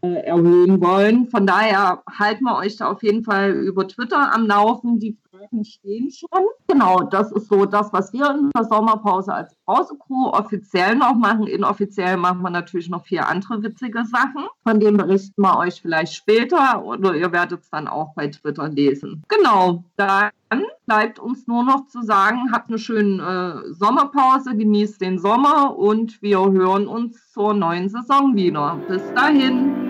äh, 0.00 0.26
erhöhen 0.26 0.80
wollen. 0.80 1.26
Von 1.26 1.46
daher 1.46 2.02
halten 2.08 2.44
wir 2.44 2.56
euch 2.56 2.76
da 2.76 2.88
auf 2.88 3.02
jeden 3.02 3.24
Fall 3.24 3.50
über 3.50 3.88
Twitter 3.88 4.32
am 4.32 4.46
Laufen. 4.46 5.00
Die 5.00 5.16
Fragen 5.28 5.64
stehen 5.64 6.10
schon. 6.10 6.44
Genau, 6.68 7.00
das 7.00 7.32
ist 7.32 7.48
so 7.48 7.64
das, 7.64 7.92
was 7.92 8.12
wir 8.12 8.30
in 8.30 8.50
der 8.56 8.64
Sommerpause 8.64 9.34
als 9.34 9.56
Brausecrew 9.66 10.28
offiziell 10.28 10.94
noch 10.94 11.14
machen. 11.14 11.48
Inoffiziell 11.48 12.16
machen 12.16 12.42
wir 12.42 12.50
natürlich 12.50 12.88
noch 12.88 13.04
vier 13.06 13.26
andere 13.26 13.62
witzige 13.62 14.04
Sachen. 14.04 14.46
Von 14.62 14.78
denen 14.78 14.98
berichten 14.98 15.42
wir 15.42 15.58
euch 15.58 15.82
vielleicht 15.82 16.14
später 16.14 16.84
oder 16.84 17.14
ihr 17.14 17.32
werdet 17.32 17.62
es 17.62 17.70
dann 17.70 17.88
auch 17.88 18.14
bei 18.14 18.28
Twitter 18.28 18.68
lesen. 18.68 19.24
Genau, 19.28 19.82
dann 19.96 20.30
bleibt 20.88 21.20
uns 21.20 21.46
nur 21.46 21.62
noch 21.62 21.86
zu 21.86 22.02
sagen, 22.02 22.50
habt 22.50 22.70
eine 22.70 22.78
schöne 22.78 23.62
äh, 23.68 23.72
Sommerpause, 23.74 24.56
genießt 24.56 25.00
den 25.00 25.18
Sommer 25.18 25.78
und 25.78 26.20
wir 26.22 26.38
hören 26.38 26.88
uns 26.88 27.30
zur 27.30 27.54
neuen 27.54 27.88
Saison 27.88 28.34
wieder. 28.34 28.80
Bis 28.88 29.02
dahin. 29.14 29.87